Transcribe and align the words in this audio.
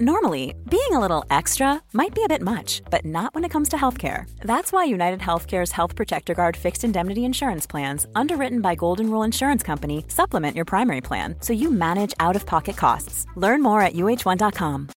Normally, 0.00 0.56
being 0.68 0.90
a 0.90 0.98
little 0.98 1.24
extra 1.30 1.80
might 1.92 2.16
be 2.16 2.24
a 2.24 2.28
bit 2.28 2.42
much, 2.42 2.82
but 2.90 3.04
not 3.04 3.32
when 3.32 3.44
it 3.44 3.50
comes 3.50 3.68
to 3.68 3.76
healthcare. 3.76 4.28
That's 4.40 4.72
why 4.72 4.82
United 4.82 5.20
Healthcare's 5.20 5.70
Health 5.70 5.94
Protector 5.94 6.34
Guard 6.34 6.56
fixed 6.56 6.82
indemnity 6.82 7.24
insurance 7.24 7.64
plans, 7.64 8.04
underwritten 8.16 8.60
by 8.60 8.74
Golden 8.74 9.08
Rule 9.08 9.22
Insurance 9.22 9.62
Company, 9.62 10.04
supplement 10.08 10.56
your 10.56 10.64
primary 10.64 11.00
plan 11.00 11.36
so 11.38 11.52
you 11.52 11.70
manage 11.70 12.12
out 12.18 12.34
of 12.34 12.44
pocket 12.44 12.76
costs. 12.76 13.24
Learn 13.36 13.62
more 13.62 13.82
at 13.82 13.92
uh1.com. 13.92 14.88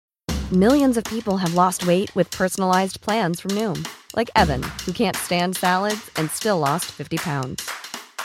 Millions 0.51 0.97
of 0.97 1.03
people 1.03 1.37
have 1.37 1.53
lost 1.53 1.85
weight 1.85 2.09
with 2.15 2.31
personalized 2.31 2.99
plans 2.99 3.39
from 3.39 3.51
Noom, 3.51 3.87
like 4.15 4.31
Evan, 4.35 4.63
who 4.83 4.93
can't 4.93 5.15
stand 5.15 5.55
salads 5.55 6.09
and 6.15 6.31
still 6.31 6.57
lost 6.57 6.85
50 6.85 7.17
pounds. 7.17 7.69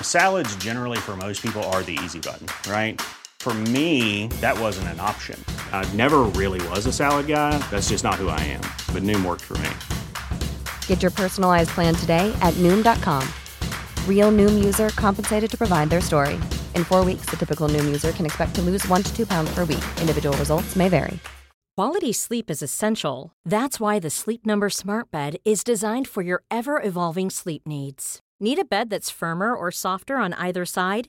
Salads, 0.00 0.56
generally, 0.56 0.96
for 0.96 1.18
most 1.18 1.42
people, 1.42 1.62
are 1.64 1.82
the 1.82 1.98
easy 2.02 2.18
button, 2.18 2.46
right? 2.72 2.98
For 3.42 3.52
me, 3.74 4.28
that 4.40 4.56
wasn't 4.56 4.86
an 4.94 5.00
option. 5.00 5.36
I 5.72 5.84
never 5.94 6.20
really 6.40 6.64
was 6.68 6.86
a 6.86 6.92
salad 6.92 7.26
guy. 7.26 7.58
That's 7.72 7.88
just 7.88 8.04
not 8.04 8.14
who 8.14 8.28
I 8.28 8.38
am. 8.38 8.60
But 8.94 9.02
Noom 9.02 9.26
worked 9.26 9.42
for 9.42 9.58
me. 9.58 9.68
Get 10.86 11.02
your 11.02 11.10
personalized 11.10 11.70
plan 11.70 11.92
today 11.96 12.32
at 12.40 12.54
Noom.com. 12.62 13.26
Real 14.06 14.30
Noom 14.30 14.64
user 14.64 14.90
compensated 14.90 15.50
to 15.50 15.58
provide 15.58 15.90
their 15.90 16.00
story. 16.00 16.34
In 16.76 16.84
four 16.84 17.04
weeks, 17.04 17.26
the 17.26 17.36
typical 17.36 17.68
Noom 17.68 17.84
user 17.84 18.12
can 18.12 18.26
expect 18.26 18.54
to 18.54 18.62
lose 18.62 18.86
one 18.86 19.02
to 19.02 19.12
two 19.12 19.26
pounds 19.26 19.52
per 19.52 19.64
week. 19.64 19.84
Individual 20.00 20.36
results 20.36 20.76
may 20.76 20.88
vary. 20.88 21.18
Quality 21.76 22.12
sleep 22.12 22.48
is 22.48 22.62
essential. 22.62 23.32
That's 23.44 23.80
why 23.80 23.98
the 23.98 24.10
Sleep 24.10 24.46
Number 24.46 24.70
Smart 24.70 25.10
Bed 25.10 25.38
is 25.44 25.64
designed 25.64 26.06
for 26.06 26.22
your 26.22 26.44
ever 26.48 26.80
evolving 26.80 27.28
sleep 27.28 27.66
needs. 27.66 28.20
Need 28.38 28.60
a 28.60 28.64
bed 28.64 28.88
that's 28.88 29.10
firmer 29.10 29.52
or 29.52 29.72
softer 29.72 30.18
on 30.18 30.32
either 30.34 30.64
side? 30.64 31.08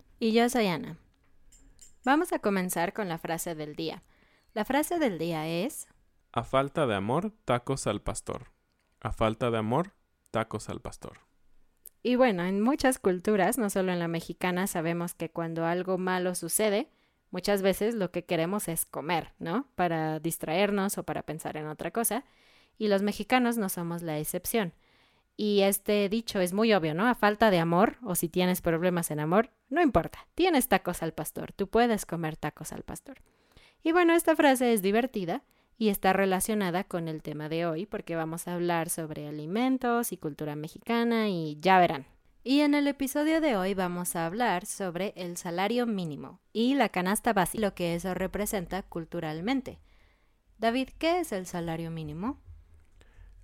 Y 0.23 0.33
yo 0.33 0.47
soy 0.49 0.67
Ana. 0.67 0.97
Vamos 2.05 2.31
a 2.31 2.37
comenzar 2.37 2.93
con 2.93 3.09
la 3.09 3.17
frase 3.17 3.55
del 3.55 3.75
día. 3.75 4.03
La 4.53 4.65
frase 4.65 4.99
del 4.99 5.17
día 5.17 5.47
es... 5.47 5.87
A 6.31 6.43
falta 6.43 6.85
de 6.85 6.93
amor, 6.93 7.33
tacos 7.43 7.87
al 7.87 8.03
pastor. 8.03 8.51
A 8.99 9.13
falta 9.13 9.49
de 9.49 9.57
amor, 9.57 9.95
tacos 10.29 10.69
al 10.69 10.79
pastor. 10.79 11.21
Y 12.03 12.17
bueno, 12.17 12.43
en 12.43 12.61
muchas 12.61 12.99
culturas, 12.99 13.57
no 13.57 13.71
solo 13.71 13.91
en 13.91 13.97
la 13.97 14.07
mexicana, 14.07 14.67
sabemos 14.67 15.15
que 15.15 15.31
cuando 15.31 15.65
algo 15.65 15.97
malo 15.97 16.35
sucede, 16.35 16.91
muchas 17.31 17.63
veces 17.63 17.95
lo 17.95 18.11
que 18.11 18.23
queremos 18.23 18.67
es 18.67 18.85
comer, 18.85 19.33
¿no? 19.39 19.69
Para 19.73 20.19
distraernos 20.19 20.99
o 20.99 21.03
para 21.03 21.23
pensar 21.23 21.57
en 21.57 21.65
otra 21.65 21.89
cosa. 21.89 22.25
Y 22.77 22.89
los 22.89 23.01
mexicanos 23.01 23.57
no 23.57 23.69
somos 23.69 24.03
la 24.03 24.19
excepción. 24.19 24.73
Y 25.37 25.61
este 25.61 26.07
dicho 26.09 26.39
es 26.39 26.53
muy 26.53 26.73
obvio, 26.73 26.93
¿no? 26.93 27.07
A 27.07 27.15
falta 27.15 27.49
de 27.49 27.59
amor, 27.59 27.97
o 28.03 28.15
si 28.15 28.29
tienes 28.29 28.61
problemas 28.61 29.11
en 29.11 29.19
amor, 29.19 29.49
no 29.69 29.81
importa, 29.81 30.27
tienes 30.35 30.67
tacos 30.67 31.01
al 31.01 31.13
pastor, 31.13 31.51
tú 31.53 31.67
puedes 31.67 32.05
comer 32.05 32.37
tacos 32.37 32.73
al 32.73 32.83
pastor. 32.83 33.21
Y 33.83 33.91
bueno, 33.91 34.13
esta 34.13 34.35
frase 34.35 34.73
es 34.73 34.81
divertida 34.81 35.43
y 35.77 35.89
está 35.89 36.13
relacionada 36.13 36.83
con 36.83 37.07
el 37.07 37.23
tema 37.23 37.49
de 37.49 37.65
hoy 37.65 37.85
porque 37.87 38.15
vamos 38.15 38.47
a 38.47 38.53
hablar 38.53 38.89
sobre 38.89 39.27
alimentos 39.27 40.11
y 40.11 40.17
cultura 40.17 40.55
mexicana 40.55 41.29
y 41.29 41.57
ya 41.59 41.79
verán. 41.79 42.05
Y 42.43 42.61
en 42.61 42.75
el 42.75 42.87
episodio 42.87 43.39
de 43.41 43.55
hoy 43.55 43.73
vamos 43.73 44.15
a 44.15 44.25
hablar 44.25 44.65
sobre 44.65 45.13
el 45.15 45.37
salario 45.37 45.87
mínimo 45.87 46.39
y 46.53 46.75
la 46.75 46.89
canasta 46.89 47.33
básica, 47.33 47.61
lo 47.61 47.73
que 47.73 47.95
eso 47.95 48.13
representa 48.13 48.83
culturalmente. 48.83 49.79
David, 50.57 50.89
¿qué 50.99 51.19
es 51.19 51.31
el 51.31 51.47
salario 51.47 51.89
mínimo? 51.89 52.39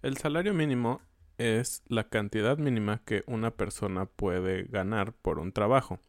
El 0.04 0.18
salario 0.18 0.54
mínimo 0.54 1.02
es 1.38 1.84
la 1.88 2.10
cantidad 2.10 2.58
mínima 2.58 3.02
que 3.06 3.24
una 3.28 3.52
persona 3.52 4.06
puede 4.06 4.64
ganar 4.64 5.14
por 5.14 5.40
un 5.40 5.52
trabajo. 5.52 6.00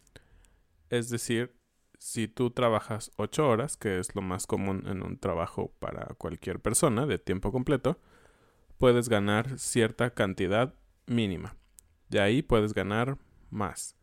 Es 0.91 1.11
decir, 1.11 1.55
si 1.99 2.29
tú 2.29 2.51
trabajas 2.51 3.11
8 3.17 3.49
horas, 3.49 3.77
que 3.77 3.99
es 3.99 4.15
lo 4.15 4.23
más 4.23 4.47
común 4.47 4.85
en 4.87 5.03
un 5.03 5.19
trabajo 5.19 5.73
para 5.79 6.15
cualquier 6.17 6.61
persona 6.61 7.07
de 7.07 7.19
tiempo 7.19 7.53
completo, 7.53 7.99
puedes 8.79 9.09
ganar 9.09 9.59
cierta 9.59 10.11
cantidad 10.11 10.75
mínima. 11.07 11.57
De 12.09 12.21
ahí 12.21 12.43
puedes 12.43 12.73
ganar 12.73 13.19
más. 13.51 13.97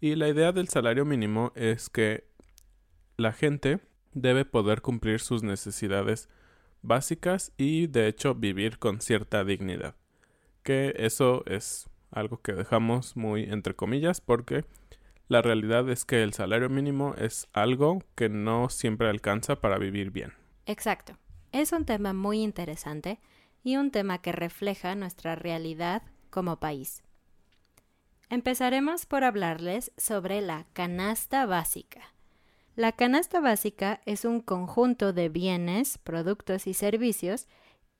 Y 0.00 0.14
la 0.14 0.28
idea 0.28 0.52
del 0.52 0.68
salario 0.68 1.04
mínimo 1.04 1.52
es 1.54 1.90
que 1.90 2.24
la 3.16 3.32
gente 3.32 3.80
debe 4.12 4.44
poder 4.44 4.80
cumplir 4.80 5.20
sus 5.20 5.42
necesidades 5.42 6.28
básicas 6.82 7.52
y 7.56 7.88
de 7.88 8.06
hecho 8.06 8.34
vivir 8.34 8.78
con 8.78 9.00
cierta 9.00 9.44
dignidad. 9.44 9.97
Que 10.68 10.94
eso 10.98 11.44
es 11.46 11.88
algo 12.10 12.42
que 12.42 12.52
dejamos 12.52 13.16
muy 13.16 13.44
entre 13.44 13.74
comillas 13.74 14.20
porque 14.20 14.66
la 15.26 15.40
realidad 15.40 15.88
es 15.88 16.04
que 16.04 16.22
el 16.22 16.34
salario 16.34 16.68
mínimo 16.68 17.14
es 17.14 17.48
algo 17.54 18.02
que 18.14 18.28
no 18.28 18.68
siempre 18.68 19.08
alcanza 19.08 19.62
para 19.62 19.78
vivir 19.78 20.10
bien. 20.10 20.34
Exacto. 20.66 21.16
Es 21.52 21.72
un 21.72 21.86
tema 21.86 22.12
muy 22.12 22.42
interesante 22.42 23.18
y 23.64 23.78
un 23.78 23.90
tema 23.90 24.18
que 24.18 24.30
refleja 24.30 24.94
nuestra 24.94 25.36
realidad 25.36 26.02
como 26.28 26.60
país. 26.60 27.02
Empezaremos 28.28 29.06
por 29.06 29.24
hablarles 29.24 29.90
sobre 29.96 30.42
la 30.42 30.66
canasta 30.74 31.46
básica. 31.46 32.12
La 32.76 32.92
canasta 32.92 33.40
básica 33.40 34.02
es 34.04 34.26
un 34.26 34.42
conjunto 34.42 35.14
de 35.14 35.30
bienes, 35.30 35.96
productos 35.96 36.66
y 36.66 36.74
servicios 36.74 37.48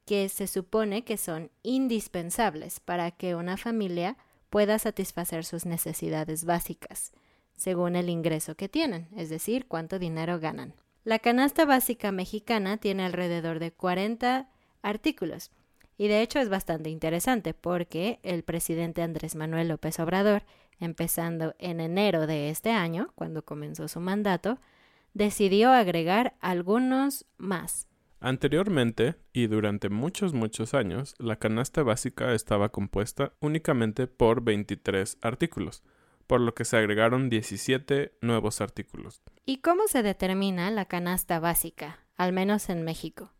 que 0.08 0.30
se 0.30 0.46
supone 0.46 1.04
que 1.04 1.18
son 1.18 1.50
indispensables 1.62 2.80
para 2.80 3.10
que 3.10 3.34
una 3.34 3.58
familia 3.58 4.16
pueda 4.48 4.78
satisfacer 4.78 5.44
sus 5.44 5.66
necesidades 5.66 6.46
básicas, 6.46 7.12
según 7.56 7.94
el 7.94 8.08
ingreso 8.08 8.54
que 8.54 8.70
tienen, 8.70 9.06
es 9.14 9.28
decir, 9.28 9.66
cuánto 9.68 9.98
dinero 9.98 10.40
ganan. 10.40 10.72
La 11.04 11.18
canasta 11.18 11.66
básica 11.66 12.10
mexicana 12.10 12.78
tiene 12.78 13.04
alrededor 13.04 13.58
de 13.58 13.70
40 13.70 14.48
artículos, 14.80 15.50
y 15.98 16.08
de 16.08 16.22
hecho 16.22 16.38
es 16.38 16.48
bastante 16.48 16.88
interesante 16.88 17.52
porque 17.52 18.18
el 18.22 18.44
presidente 18.44 19.02
Andrés 19.02 19.36
Manuel 19.36 19.68
López 19.68 20.00
Obrador, 20.00 20.42
empezando 20.80 21.54
en 21.58 21.80
enero 21.80 22.26
de 22.26 22.48
este 22.48 22.70
año, 22.70 23.12
cuando 23.14 23.44
comenzó 23.44 23.88
su 23.88 24.00
mandato, 24.00 24.58
decidió 25.12 25.70
agregar 25.70 26.34
algunos 26.40 27.26
más. 27.36 27.87
Anteriormente, 28.20 29.14
y 29.32 29.46
durante 29.46 29.90
muchos 29.90 30.34
muchos 30.34 30.74
años, 30.74 31.14
la 31.18 31.36
canasta 31.36 31.84
básica 31.84 32.34
estaba 32.34 32.70
compuesta 32.70 33.32
únicamente 33.40 34.08
por 34.08 34.42
23 34.42 35.18
artículos, 35.22 35.84
por 36.26 36.40
lo 36.40 36.52
que 36.52 36.64
se 36.64 36.76
agregaron 36.76 37.30
17 37.30 38.18
nuevos 38.20 38.60
artículos. 38.60 39.22
¿Y 39.46 39.58
cómo 39.58 39.86
se 39.86 40.02
determina 40.02 40.70
la 40.72 40.86
canasta 40.86 41.38
básica, 41.38 42.00
al 42.16 42.32
menos 42.32 42.68
en 42.70 42.82
México? 42.82 43.32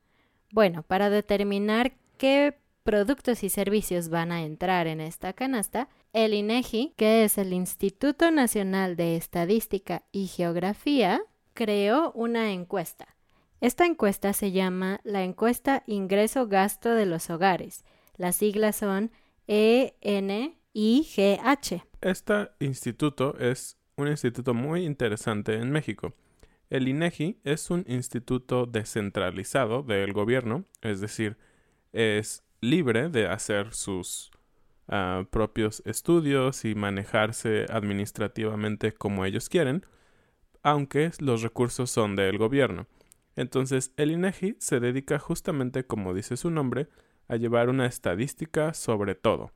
Bueno, 0.52 0.84
para 0.84 1.10
determinar 1.10 1.94
qué 2.16 2.56
productos 2.84 3.42
y 3.42 3.50
servicios 3.50 4.08
van 4.08 4.30
a 4.30 4.44
entrar 4.44 4.86
en 4.86 5.00
esta 5.00 5.32
canasta, 5.32 5.88
el 6.12 6.32
INEGI, 6.34 6.94
que 6.96 7.24
es 7.24 7.36
el 7.36 7.52
Instituto 7.52 8.30
Nacional 8.30 8.96
de 8.96 9.16
Estadística 9.16 10.04
y 10.12 10.28
Geografía, 10.28 11.20
creó 11.52 12.12
una 12.12 12.52
encuesta 12.52 13.17
Esta 13.60 13.86
encuesta 13.86 14.32
se 14.34 14.52
llama 14.52 15.00
la 15.02 15.24
encuesta 15.24 15.82
Ingreso-Gasto 15.86 16.94
de 16.94 17.06
los 17.06 17.28
Hogares. 17.28 17.84
Las 18.16 18.36
siglas 18.36 18.76
son 18.76 19.10
E 19.48 19.96
ENIGH. 20.00 21.82
Este 22.00 22.50
instituto 22.60 23.36
es 23.38 23.76
un 23.96 24.06
instituto 24.06 24.54
muy 24.54 24.84
interesante 24.84 25.54
en 25.54 25.72
México. 25.72 26.14
El 26.70 26.86
INEGI 26.86 27.40
es 27.42 27.70
un 27.70 27.84
instituto 27.88 28.66
descentralizado 28.66 29.82
del 29.82 30.12
gobierno, 30.12 30.64
es 30.82 31.00
decir, 31.00 31.36
es 31.92 32.44
libre 32.60 33.08
de 33.08 33.26
hacer 33.26 33.74
sus 33.74 34.30
ah, 34.86 35.24
propios 35.30 35.82
estudios 35.84 36.64
y 36.64 36.76
manejarse 36.76 37.66
administrativamente 37.70 38.92
como 38.92 39.24
ellos 39.24 39.48
quieren, 39.48 39.84
aunque 40.62 41.10
los 41.18 41.42
recursos 41.42 41.90
son 41.90 42.14
del 42.14 42.38
gobierno. 42.38 42.86
Entonces, 43.38 43.92
el 43.96 44.10
INEGI 44.10 44.56
se 44.58 44.80
dedica 44.80 45.20
justamente, 45.20 45.86
como 45.86 46.12
dice 46.12 46.36
su 46.36 46.50
nombre, 46.50 46.88
a 47.28 47.36
llevar 47.36 47.68
una 47.68 47.86
estadística 47.86 48.74
sobre 48.74 49.14
todo. 49.14 49.52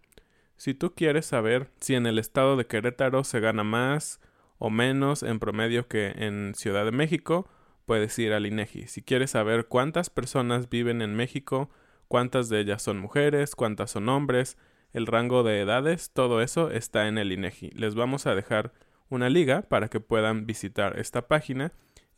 Si 0.57 0.73
tú 0.73 0.95
quieres 0.95 1.27
saber 1.27 1.69
si 1.81 1.97
en 1.97 2.07
el 2.07 2.21
estado 2.21 2.57
de 2.57 2.65
Querétaro 2.65 3.25
se 3.25 3.41
gana 3.41 3.65
más 3.65 4.21
o 4.59 4.71
menos 4.71 5.25
en 5.25 5.41
promedio 5.41 5.89
que 5.89 6.13
en 6.15 6.55
Ciudad 6.55 6.85
de 6.85 6.93
México, 6.93 7.49
puedes 7.85 8.17
ir 8.21 8.33
al 8.33 8.47
INEGI. 8.47 8.87
Si 8.87 9.03
quieres 9.03 9.33
saber 9.33 9.67
cuántas 9.67 10.11
personas 10.11 10.71
viven 10.71 11.03
en 11.03 11.17
México, 11.17 11.69
cuántas 12.07 12.49
de 12.49 12.61
ellas 12.61 12.83
son 12.83 13.01
mujeres, 13.01 13.57
cuántas 13.57 13.91
son 13.91 14.09
hombres, 14.09 14.59
el 14.93 15.09
rango 15.09 15.43
de 15.43 15.61
edades, 15.61 16.13
todo 16.13 16.41
eso 16.41 16.71
está 16.71 17.09
en 17.09 17.19
el 17.19 17.33
INEGI. 17.33 17.71
Les 17.71 17.97
vamos 17.97 18.29
a 18.29 18.37
dejar 18.37 18.73
una 19.09 19.29
liga 19.29 19.63
para 19.63 19.89
que 19.89 19.99
puedan 19.99 20.47
visitar 20.47 21.01
esta 21.01 21.27
página 21.27 21.73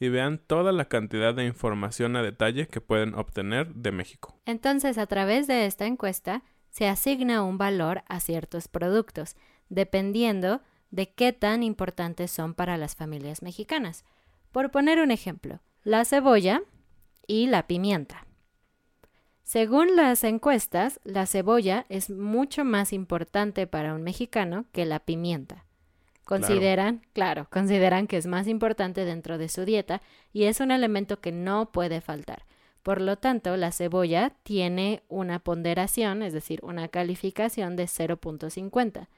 y 0.05 0.09
vean 0.11 0.39
toda 0.39 0.73
la 0.73 0.85
cantidad 0.85 1.35
de 1.35 1.47
información 1.47 2.17
a 2.17 2.23
detalle 2.23 2.69
que 2.69 2.81
pueden 2.81 3.15
obtener 3.15 3.75
de 3.75 3.91
México. 3.91 4.39
Entonces, 4.45 4.99
a 4.99 5.06
través 5.06 5.47
de 5.47 5.67
esta 5.67 5.87
encuesta, 5.87 6.43
se 6.69 6.89
asigna 6.89 7.43
un 7.43 7.56
valor 7.56 8.03
a 8.09 8.21
ciertos 8.21 8.69
productos, 8.69 9.37
dependiendo 9.69 10.61
de 10.91 11.12
qué 11.12 11.33
tan 11.33 11.62
importantes 11.62 12.31
son 12.31 12.53
para 12.53 12.77
las 12.77 12.97
familias 12.97 13.43
mexicanas. 13.43 14.05
Por 14.53 14.71
poner 14.71 15.01
un 15.01 15.11
ejemplo, 15.11 15.61
la 15.83 16.05
cebolla 16.05 16.62
y 17.27 17.47
la 17.47 17.67
pimienta. 17.67 18.27
Según 19.43 19.97
las 19.97 20.23
encuestas, 20.25 21.01
la 21.05 21.27
cebolla 21.27 21.87
es 21.89 22.11
mucho 22.11 22.65
más 22.65 22.93
importante 22.93 23.67
para 23.67 23.95
un 23.95 24.03
mexicano 24.03 24.67
que 24.73 24.85
la 24.85 25.01
pimienta. 25.01 25.63
Consideran, 26.25 27.03
claro. 27.12 27.47
consideran 27.50 28.06
que 28.06 28.17
es 28.17 28.26
más 28.26 28.49
importante 28.49 29.05
dentro 29.05 29.37
de 29.37 29.49
su 29.49 29.65
dieta 29.65 30.00
y 30.32 30.44
es 30.44 30.61
un 30.61 30.71
elemento 30.71 31.21
que 31.21 31.32
no 31.32 31.71
puede 31.71 32.00
faltar. 32.00 32.44
Por 32.82 33.00
lo 33.00 33.17
tanto, 33.17 33.56
la 33.56 33.73
cebolla 33.73 34.35
tiene 34.43 35.03
una 35.09 35.38
ponderación, 35.38 36.23
es 36.23 36.32
decir, 36.32 36.61
una 36.62 36.88
calificación 36.88 37.76
de 37.76 37.85
0.50, 37.85 39.09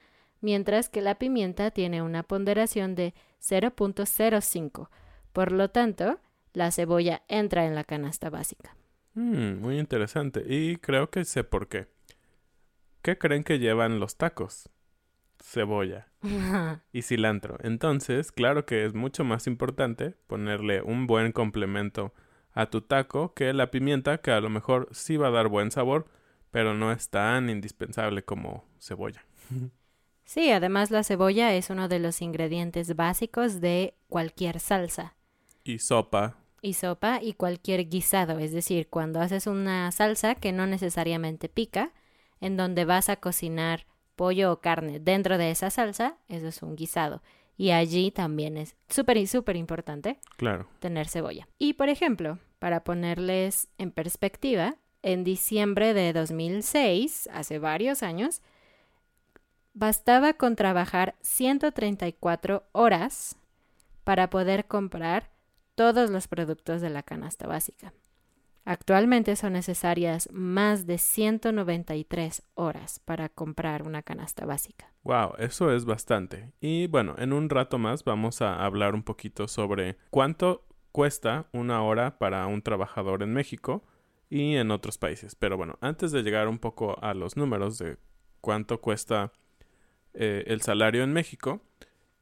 mientras 0.40 0.88
que 0.88 1.00
la 1.00 1.16
pimienta 1.16 1.70
tiene 1.72 2.02
una 2.02 2.22
ponderación 2.22 2.94
de 2.94 3.14
0.05. 3.40 4.88
Por 5.32 5.52
lo 5.52 5.70
tanto, 5.70 6.20
la 6.52 6.70
cebolla 6.70 7.22
entra 7.28 7.66
en 7.66 7.74
la 7.74 7.84
canasta 7.84 8.30
básica. 8.30 8.76
Mm, 9.14 9.60
muy 9.60 9.78
interesante. 9.78 10.44
Y 10.46 10.76
creo 10.76 11.10
que 11.10 11.24
sé 11.24 11.42
por 11.42 11.68
qué. 11.68 11.88
¿Qué 13.02 13.18
creen 13.18 13.44
que 13.44 13.58
llevan 13.58 13.98
los 13.98 14.16
tacos? 14.16 14.68
Cebolla 15.40 16.08
y 16.92 17.02
cilantro. 17.02 17.58
Entonces, 17.62 18.32
claro 18.32 18.66
que 18.66 18.84
es 18.84 18.94
mucho 18.94 19.24
más 19.24 19.46
importante 19.46 20.14
ponerle 20.26 20.82
un 20.82 21.06
buen 21.06 21.32
complemento 21.32 22.12
a 22.52 22.70
tu 22.70 22.80
taco 22.80 23.34
que 23.34 23.52
la 23.52 23.70
pimienta, 23.70 24.18
que 24.18 24.30
a 24.32 24.40
lo 24.40 24.48
mejor 24.48 24.88
sí 24.92 25.16
va 25.16 25.28
a 25.28 25.32
dar 25.32 25.48
buen 25.48 25.70
sabor, 25.70 26.06
pero 26.50 26.74
no 26.74 26.90
es 26.90 27.10
tan 27.10 27.50
indispensable 27.50 28.24
como 28.24 28.64
cebolla. 28.80 29.24
Sí, 30.26 30.50
además 30.50 30.90
la 30.90 31.04
cebolla 31.04 31.54
es 31.54 31.70
uno 31.70 31.86
de 31.86 32.00
los 32.00 32.20
ingredientes 32.20 32.96
básicos 32.96 33.60
de 33.60 33.94
cualquier 34.08 34.58
salsa. 34.58 35.14
Y 35.62 35.78
sopa. 35.78 36.36
Y 36.60 36.72
sopa 36.72 37.22
y 37.22 37.34
cualquier 37.34 37.88
guisado, 37.88 38.40
es 38.40 38.50
decir, 38.50 38.88
cuando 38.88 39.20
haces 39.20 39.46
una 39.46 39.92
salsa 39.92 40.34
que 40.34 40.50
no 40.50 40.66
necesariamente 40.66 41.48
pica, 41.48 41.92
en 42.40 42.56
donde 42.56 42.84
vas 42.84 43.08
a 43.08 43.16
cocinar 43.16 43.86
pollo 44.16 44.52
o 44.52 44.60
carne 44.60 44.98
dentro 44.98 45.38
de 45.38 45.50
esa 45.50 45.70
salsa, 45.70 46.16
eso 46.28 46.48
es 46.48 46.62
un 46.62 46.74
guisado. 46.74 47.22
Y 47.56 47.70
allí 47.70 48.10
también 48.10 48.56
es 48.56 48.76
súper 48.88 49.16
y 49.16 49.26
súper 49.26 49.56
importante 49.56 50.18
claro. 50.36 50.66
tener 50.80 51.08
cebolla. 51.08 51.48
Y 51.58 51.74
por 51.74 51.88
ejemplo, 51.88 52.38
para 52.58 52.84
ponerles 52.84 53.68
en 53.78 53.92
perspectiva, 53.92 54.76
en 55.02 55.24
diciembre 55.24 55.94
de 55.94 56.12
2006, 56.12 57.28
hace 57.32 57.58
varios 57.58 58.02
años, 58.02 58.42
bastaba 59.72 60.32
con 60.32 60.56
trabajar 60.56 61.14
134 61.20 62.64
horas 62.72 63.36
para 64.04 64.30
poder 64.30 64.66
comprar 64.66 65.30
todos 65.74 66.10
los 66.10 66.28
productos 66.28 66.80
de 66.80 66.90
la 66.90 67.02
canasta 67.02 67.46
básica. 67.46 67.92
Actualmente 68.68 69.36
son 69.36 69.52
necesarias 69.52 70.28
más 70.32 70.88
de 70.88 70.98
193 70.98 72.42
horas 72.54 72.98
para 73.04 73.28
comprar 73.28 73.84
una 73.84 74.02
canasta 74.02 74.44
básica. 74.44 74.92
Wow, 75.04 75.34
eso 75.38 75.72
es 75.72 75.84
bastante. 75.84 76.52
Y 76.60 76.88
bueno, 76.88 77.14
en 77.16 77.32
un 77.32 77.48
rato 77.48 77.78
más 77.78 78.02
vamos 78.02 78.42
a 78.42 78.64
hablar 78.64 78.96
un 78.96 79.04
poquito 79.04 79.46
sobre 79.46 79.96
cuánto 80.10 80.66
cuesta 80.90 81.46
una 81.52 81.80
hora 81.84 82.18
para 82.18 82.44
un 82.48 82.60
trabajador 82.60 83.22
en 83.22 83.32
México 83.32 83.84
y 84.30 84.56
en 84.56 84.72
otros 84.72 84.98
países. 84.98 85.36
Pero 85.36 85.56
bueno, 85.56 85.78
antes 85.80 86.10
de 86.10 86.24
llegar 86.24 86.48
un 86.48 86.58
poco 86.58 86.98
a 87.00 87.14
los 87.14 87.36
números 87.36 87.78
de 87.78 87.98
cuánto 88.40 88.80
cuesta 88.80 89.30
eh, 90.12 90.42
el 90.48 90.60
salario 90.60 91.04
en 91.04 91.12
México, 91.12 91.60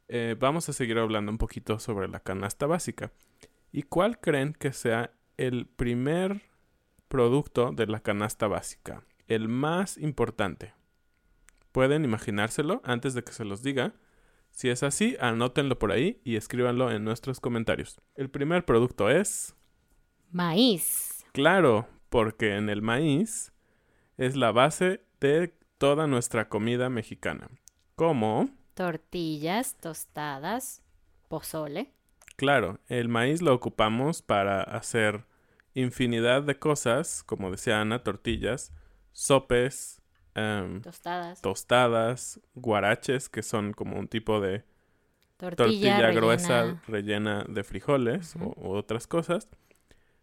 eh, 0.08 0.36
vamos 0.38 0.68
a 0.68 0.74
seguir 0.74 0.98
hablando 0.98 1.32
un 1.32 1.38
poquito 1.38 1.78
sobre 1.78 2.06
la 2.06 2.20
canasta 2.20 2.66
básica. 2.66 3.12
¿Y 3.72 3.84
cuál 3.84 4.20
creen 4.20 4.52
que 4.52 4.74
sea 4.74 5.10
el 5.36 5.66
primer 5.66 6.42
producto 7.08 7.72
de 7.72 7.86
la 7.86 8.00
canasta 8.00 8.46
básica, 8.46 9.04
el 9.28 9.48
más 9.48 9.98
importante. 9.98 10.74
¿Pueden 11.72 12.04
imaginárselo 12.04 12.80
antes 12.84 13.14
de 13.14 13.24
que 13.24 13.32
se 13.32 13.44
los 13.44 13.62
diga? 13.62 13.94
Si 14.50 14.68
es 14.68 14.82
así, 14.82 15.16
anótenlo 15.20 15.78
por 15.78 15.90
ahí 15.90 16.20
y 16.24 16.36
escríbanlo 16.36 16.92
en 16.92 17.04
nuestros 17.04 17.40
comentarios. 17.40 18.00
El 18.14 18.30
primer 18.30 18.64
producto 18.64 19.10
es... 19.10 19.56
Maíz. 20.30 21.24
Claro, 21.32 21.88
porque 22.08 22.56
en 22.56 22.70
el 22.70 22.80
maíz 22.80 23.52
es 24.16 24.36
la 24.36 24.52
base 24.52 25.04
de 25.20 25.56
toda 25.78 26.06
nuestra 26.06 26.48
comida 26.48 26.88
mexicana. 26.88 27.48
Como... 27.96 28.50
Tortillas, 28.74 29.76
tostadas, 29.76 30.82
pozole. 31.28 31.92
Claro, 32.36 32.80
el 32.88 33.08
maíz 33.08 33.42
lo 33.42 33.54
ocupamos 33.54 34.22
para 34.22 34.62
hacer 34.62 35.24
infinidad 35.74 36.42
de 36.42 36.58
cosas, 36.58 37.22
como 37.24 37.50
decía 37.50 37.80
Ana, 37.80 38.02
tortillas, 38.02 38.72
sopes, 39.12 40.00
em, 40.34 40.80
tostadas. 40.82 41.42
tostadas, 41.42 42.40
guaraches, 42.54 43.28
que 43.28 43.42
son 43.42 43.72
como 43.72 43.98
un 43.98 44.08
tipo 44.08 44.40
de 44.40 44.64
tortilla, 45.36 46.10
gruesa 46.10 46.80
rellena 46.86 47.44
de 47.48 47.64
frijoles 47.64 48.34
o 48.36 48.70
otras 48.76 49.06
cosas. 49.06 49.48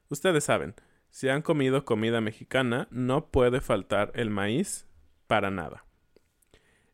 Ustedes 0.09 0.43
saben, 0.43 0.75
si 1.09 1.29
han 1.29 1.41
comido 1.41 1.85
comida 1.85 2.21
mexicana, 2.21 2.87
no 2.89 3.27
puede 3.27 3.61
faltar 3.61 4.11
el 4.15 4.29
maíz 4.29 4.87
para 5.27 5.51
nada. 5.51 5.85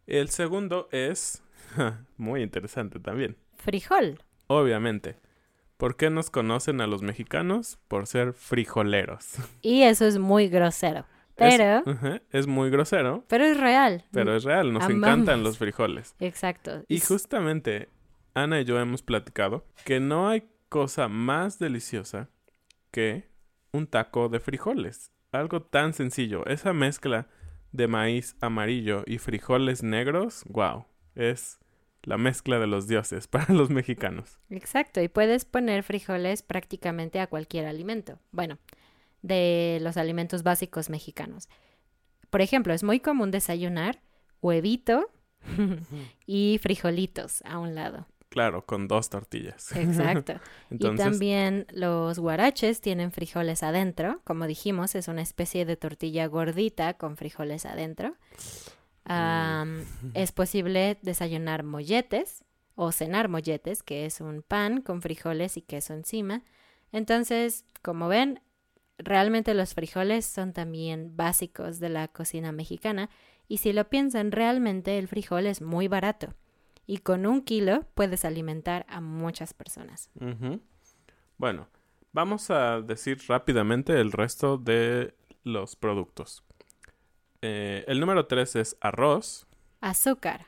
El 0.08 0.30
segundo 0.30 0.88
es 0.92 1.44
muy 2.18 2.42
interesante 2.42 3.00
también. 3.00 3.38
Frijol. 3.58 4.20
Obviamente. 4.48 5.18
¿Por 5.78 5.96
qué 5.96 6.10
nos 6.10 6.32
conocen 6.32 6.82
a 6.82 6.88
los 6.88 7.04
mexicanos? 7.04 7.78
Por 7.88 8.08
ser 8.08 8.34
frijoleros. 8.34 9.36
Y 9.62 9.84
eso 9.84 10.06
es 10.06 10.18
muy 10.18 10.48
grosero. 10.48 11.06
Pero... 11.36 11.84
Es, 12.32 12.48
muy 12.48 12.72
grosero. 12.72 13.24
Pero 13.28 13.46
es 13.46 13.60
real. 13.60 14.04
Pero 14.12 14.36
es 14.36 14.44
real, 14.44 14.74
nos 14.74 14.90
encantan 14.90 15.44
los 15.44 15.60
frijoles. 15.60 16.16
Exacto. 16.20 16.84
Y 16.88 17.00
justamente 17.00 17.90
Ana 18.34 18.62
y 18.62 18.66
yo 18.66 18.80
hemos 18.80 19.04
platicado 19.04 19.66
que 19.86 20.00
no 20.00 20.30
hay 20.30 20.50
cosa 20.70 21.08
más 21.08 21.60
deliciosa 21.60 22.30
que 22.92 23.30
un 23.72 23.88
taco 23.88 24.30
de 24.30 24.40
frijoles. 24.40 25.12
Algo 25.32 25.62
tan 25.62 25.94
sencillo. 25.94 26.46
Esa 26.48 26.74
mezcla 26.74 27.28
de 27.72 27.88
maíz 27.88 28.36
amarillo 28.42 29.04
y 29.06 29.18
frijoles 29.20 29.84
negros, 29.84 30.44
wow, 30.50 30.86
es 31.16 31.60
la 32.08 32.18
mezcla 32.18 32.58
de 32.58 32.68
los 32.68 32.88
dioses 32.88 33.28
para 33.28 33.54
los 33.54 33.70
mexicanos. 33.70 34.40
Exacto, 34.50 35.02
y 35.02 35.10
puedes 35.10 35.46
poner 35.46 35.84
frijoles 35.84 36.42
prácticamente 36.42 37.20
a 37.20 37.28
cualquier 37.28 37.66
alimento. 37.66 38.18
Bueno, 38.32 38.58
de 39.22 39.80
los 39.82 39.98
alimentos 39.98 40.42
básicos 40.42 40.90
mexicanos. 40.90 41.50
Por 42.30 42.42
ejemplo, 42.42 42.74
es 42.74 42.84
muy 42.84 43.02
común 43.02 43.30
desayunar 43.30 44.00
huevito 44.42 45.12
y 46.26 46.60
frijolitos 46.64 47.42
a 47.46 47.60
un 47.60 47.76
lado. 47.76 48.08
Claro, 48.30 48.66
con 48.66 48.88
dos 48.88 49.10
tortillas. 49.10 49.76
Exacto. 49.76 50.34
Entonces, 50.70 51.06
Y 51.06 51.10
también 51.10 51.66
los 51.72 52.20
guaraches 52.20 52.80
tienen 52.80 53.12
frijoles 53.12 53.64
adentro. 53.64 54.22
Como 54.24 54.48
dijimos, 54.48 54.96
es 54.96 55.08
una 55.10 55.22
especie 55.22 55.66
de 55.66 55.76
tortilla 55.76 56.28
gordita 56.28 56.94
con 56.94 57.18
frijoles 57.18 57.66
adentro. 57.66 58.16
Am, 59.08 59.86
es 60.14 60.32
posible 60.32 61.00
desayunar 61.02 61.64
molletes 61.64 62.44
o 62.76 62.92
cenar 62.92 63.30
molletes, 63.30 63.84
que 63.84 64.06
es 64.06 64.22
un 64.22 64.44
pan 64.44 64.82
con 64.82 65.02
frijoles 65.02 65.58
y 65.58 65.62
queso 65.62 65.94
encima. 65.94 66.44
Entonces, 66.92 67.66
como 67.82 68.08
ven, 68.08 68.42
realmente 68.98 69.54
los 69.54 69.74
frijoles 69.74 70.26
son 70.26 70.54
también 70.54 71.16
básicos 71.16 71.80
de 71.80 71.90
la 71.90 72.08
cocina 72.08 72.52
mexicana. 72.52 73.10
Y 73.48 73.58
si 73.58 73.74
lo 73.74 73.90
piensan, 73.90 74.32
realmente 74.32 74.98
el 75.00 75.08
frijol 75.08 75.48
es 75.48 75.62
muy 75.62 75.88
barato. 75.88 76.34
Y 76.86 77.00
con 77.00 77.26
un 77.26 77.42
kilo 77.42 77.86
puedes 77.96 78.26
alimentar 78.26 78.86
a 78.90 79.02
muchas 79.02 79.54
personas. 79.54 80.10
Bueno, 81.38 81.68
vamos 82.14 82.50
a 82.50 82.82
decir 82.82 83.20
rápidamente 83.28 84.00
el 84.00 84.12
resto 84.12 84.58
de 84.58 85.16
los 85.44 85.76
productos. 85.76 86.44
Eh, 87.42 87.86
el 87.88 88.00
número 88.00 88.26
3 88.26 88.56
es 88.56 88.78
arroz, 88.82 89.46
Azúcar, 89.80 90.48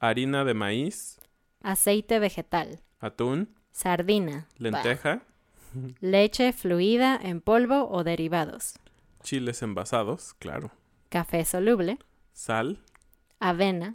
harina 0.00 0.44
de 0.44 0.54
maíz, 0.54 1.20
aceite 1.62 2.18
vegetal, 2.18 2.80
atún, 2.98 3.54
sardina, 3.70 4.48
lenteja, 4.56 5.22
bah, 5.74 5.92
leche 6.00 6.52
fluida 6.52 7.16
en 7.22 7.40
polvo 7.40 7.88
o 7.88 8.02
derivados, 8.02 8.74
chiles 9.22 9.62
envasados, 9.62 10.34
claro, 10.40 10.72
café 11.08 11.44
soluble, 11.44 11.98
sal, 12.32 12.80
avena, 13.38 13.94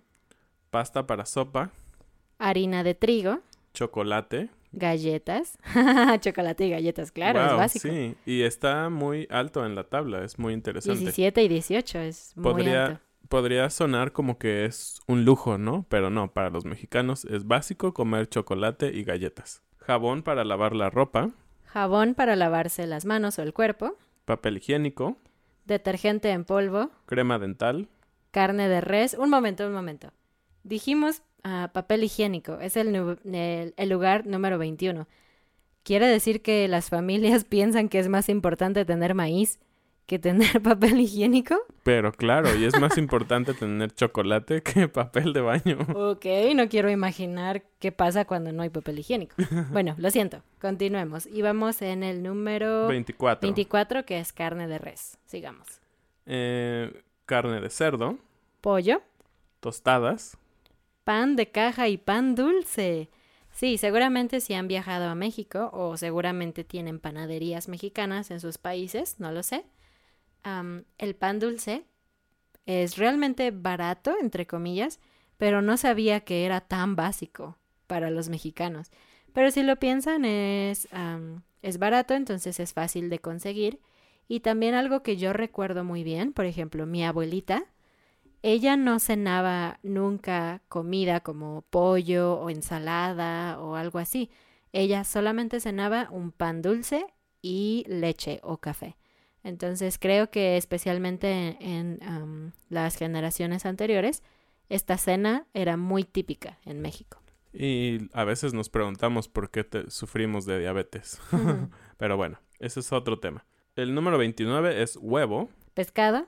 pasta 0.70 1.06
para 1.06 1.26
sopa, 1.26 1.72
harina 2.40 2.84
de 2.84 2.96
trigo, 2.96 3.42
chocolate. 3.74 4.50
Galletas. 4.74 5.58
Chocolate 6.20 6.66
y 6.66 6.70
galletas, 6.72 7.12
claro, 7.12 7.46
es 7.46 7.56
básico. 7.58 7.88
Sí, 7.88 8.16
y 8.26 8.42
está 8.42 8.90
muy 8.90 9.28
alto 9.30 9.66
en 9.66 9.76
la 9.76 9.86
tabla, 9.86 10.24
es 10.24 10.38
muy 10.40 10.54
interesante. 10.54 11.00
17 11.00 11.42
17 11.42 11.44
y 11.44 11.48
18 11.48 12.00
es 12.00 12.34
muy 12.36 12.44
Podría, 12.44 12.86
alto. 12.86 13.02
podría 13.30 13.70
sonar 13.70 14.12
como 14.12 14.38
que 14.38 14.66
es 14.66 15.00
un 15.08 15.24
lujo, 15.26 15.58
¿no? 15.58 15.86
Pero 15.90 16.10
no, 16.10 16.34
para 16.34 16.50
los 16.50 16.66
mexicanos 16.66 17.26
es 17.26 17.48
básico 17.48 17.94
comer 17.94 18.28
chocolate 18.28 18.92
y 18.94 19.04
galletas. 19.04 19.62
Jabón 19.78 20.24
para 20.24 20.44
lavar 20.44 20.76
la 20.76 20.90
ropa, 20.90 21.30
Jabón 21.66 22.14
para 22.14 22.36
lavarse 22.36 22.86
las 22.88 23.06
manos 23.06 23.40
o 23.40 23.42
el 23.44 23.54
cuerpo, 23.54 23.98
papel 24.26 24.58
higiénico, 24.58 25.18
detergente 25.66 26.30
en 26.30 26.46
polvo, 26.46 26.92
crema 27.06 27.40
dental, 27.40 27.90
carne 28.32 28.70
de 28.70 28.80
res. 28.82 29.16
Un 29.20 29.30
momento, 29.30 29.66
un 29.68 29.74
momento. 29.74 30.12
Dijimos 30.64 31.22
ah, 31.44 31.70
papel 31.74 32.04
higiénico, 32.04 32.60
es 32.60 32.78
el, 32.78 32.92
nu- 32.92 33.18
el- 33.26 33.74
el 33.78 33.90
lugar 33.90 34.26
número 34.26 34.58
21. 34.58 35.08
¿Quiere 35.84 36.08
decir 36.08 36.42
que 36.42 36.68
las 36.68 36.90
familias 36.90 37.44
piensan 37.50 37.90
que 37.90 38.00
es 38.00 38.08
más 38.10 38.30
importante 38.30 38.86
tener 38.86 39.14
maíz 39.16 39.60
que 40.06 40.20
tener 40.20 40.62
papel 40.64 41.00
higiénico? 41.00 41.56
pero 41.84 42.12
claro, 42.14 42.54
y 42.56 42.64
es 42.66 42.80
más 42.80 42.98
importante 42.98 43.54
tener 43.54 43.94
chocolate 43.94 44.62
que 44.64 44.88
papel 44.90 45.32
de 45.34 45.42
baño. 45.42 45.78
Ok, 45.96 46.26
no 46.56 46.68
quiero 46.70 46.90
imaginar 46.90 47.64
qué 47.80 47.92
pasa 47.92 48.24
cuando 48.26 48.52
no 48.54 48.64
hay 48.64 48.70
papel 48.70 49.00
higiénico. 49.00 49.36
Bueno, 49.72 49.96
lo 49.98 50.10
siento, 50.12 50.42
continuemos. 50.62 51.26
Y 51.28 51.42
vamos 51.42 51.82
en 51.82 52.04
el 52.04 52.24
número 52.24 52.88
24. 52.88 53.46
24, 53.48 54.06
que 54.06 54.20
es 54.20 54.32
carne 54.34 54.68
de 54.68 54.78
res. 54.78 55.18
Sigamos. 55.26 55.68
Eh, 56.26 57.02
carne 57.26 57.60
de 57.60 57.70
cerdo, 57.70 58.18
Pollo, 58.62 59.02
tostadas, 59.60 60.38
pan 61.04 61.36
de 61.36 61.52
caja 61.52 61.88
y 61.88 61.98
pan 61.98 62.36
dulce. 62.36 63.10
Sí, 63.52 63.78
seguramente 63.78 64.42
si 64.42 64.54
han 64.56 64.68
viajado 64.68 65.06
a 65.10 65.16
México 65.16 65.70
o 65.74 65.96
seguramente 65.98 66.64
tienen 66.64 67.00
panaderías 67.00 67.68
mexicanas 67.68 68.32
en 68.32 68.40
sus 68.40 68.58
países, 68.58 69.20
no 69.20 69.32
lo 69.32 69.44
sé. 69.44 69.66
El 70.98 71.16
pan 71.16 71.40
dulce 71.40 71.86
es 72.66 72.98
realmente 72.98 73.52
barato, 73.52 74.16
entre 74.20 74.48
comillas, 74.48 75.00
pero 75.38 75.62
no 75.62 75.78
sabía 75.78 76.22
que 76.22 76.46
era 76.46 76.62
tan 76.62 76.96
básico 76.96 77.58
para 77.88 78.10
los 78.10 78.30
mexicanos. 78.30 78.92
Pero 79.34 79.52
si 79.52 79.64
lo 79.64 79.78
piensan, 79.78 80.26
es, 80.26 80.88
am, 80.92 81.44
es 81.62 81.78
barato, 81.78 82.14
entonces 82.14 82.60
es 82.60 82.74
fácil 82.74 83.10
de 83.10 83.20
conseguir. 83.20 83.80
Y 84.28 84.40
también 84.40 84.74
algo 84.74 85.04
que 85.04 85.18
yo 85.18 85.34
recuerdo 85.34 85.84
muy 85.84 86.04
bien, 86.04 86.34
por 86.34 86.46
ejemplo, 86.46 86.86
mi 86.86 87.04
abuelita, 87.04 87.66
ella 88.44 88.76
no 88.78 89.00
cenaba 89.00 89.80
nunca 89.84 90.62
comida 90.70 91.22
como 91.22 91.64
pollo 91.70 92.36
o 92.36 92.50
ensalada 92.50 93.60
o 93.60 93.76
algo 93.76 94.00
así. 94.00 94.30
Ella 94.74 95.04
solamente 95.04 95.60
cenaba 95.60 96.10
un 96.12 96.32
pan 96.32 96.62
dulce 96.62 97.06
y 97.42 97.86
leche 97.88 98.40
o 98.44 98.58
café. 98.58 98.98
Entonces 99.44 99.98
creo 100.00 100.30
que 100.30 100.58
especialmente 100.58 101.58
en, 101.60 102.54
las 102.70 102.96
generaciones 102.96 103.66
anteriores, 103.66 104.24
esta 104.70 104.98
cena 104.98 105.48
era 105.54 105.78
muy 105.78 106.04
típica 106.04 106.60
en 106.66 106.82
México. 106.82 107.22
y 107.54 108.10
a 108.14 108.24
veces 108.24 108.54
nos 108.54 108.70
preguntamos 108.70 109.28
por 109.28 109.52
qué 109.52 109.64
te- 109.64 109.90
sufrimos 109.92 110.46
de 110.46 110.60
diabetes. 110.60 111.20
Pero 111.98 112.18
bueno, 112.18 112.40
ese 112.60 112.80
es 112.80 112.92
otro 112.92 113.20
tema. 113.20 113.46
El 113.76 113.94
número 113.96 114.18
29 114.18 114.82
es 114.82 114.98
huevo, 115.02 115.50
Pescado, 115.74 116.26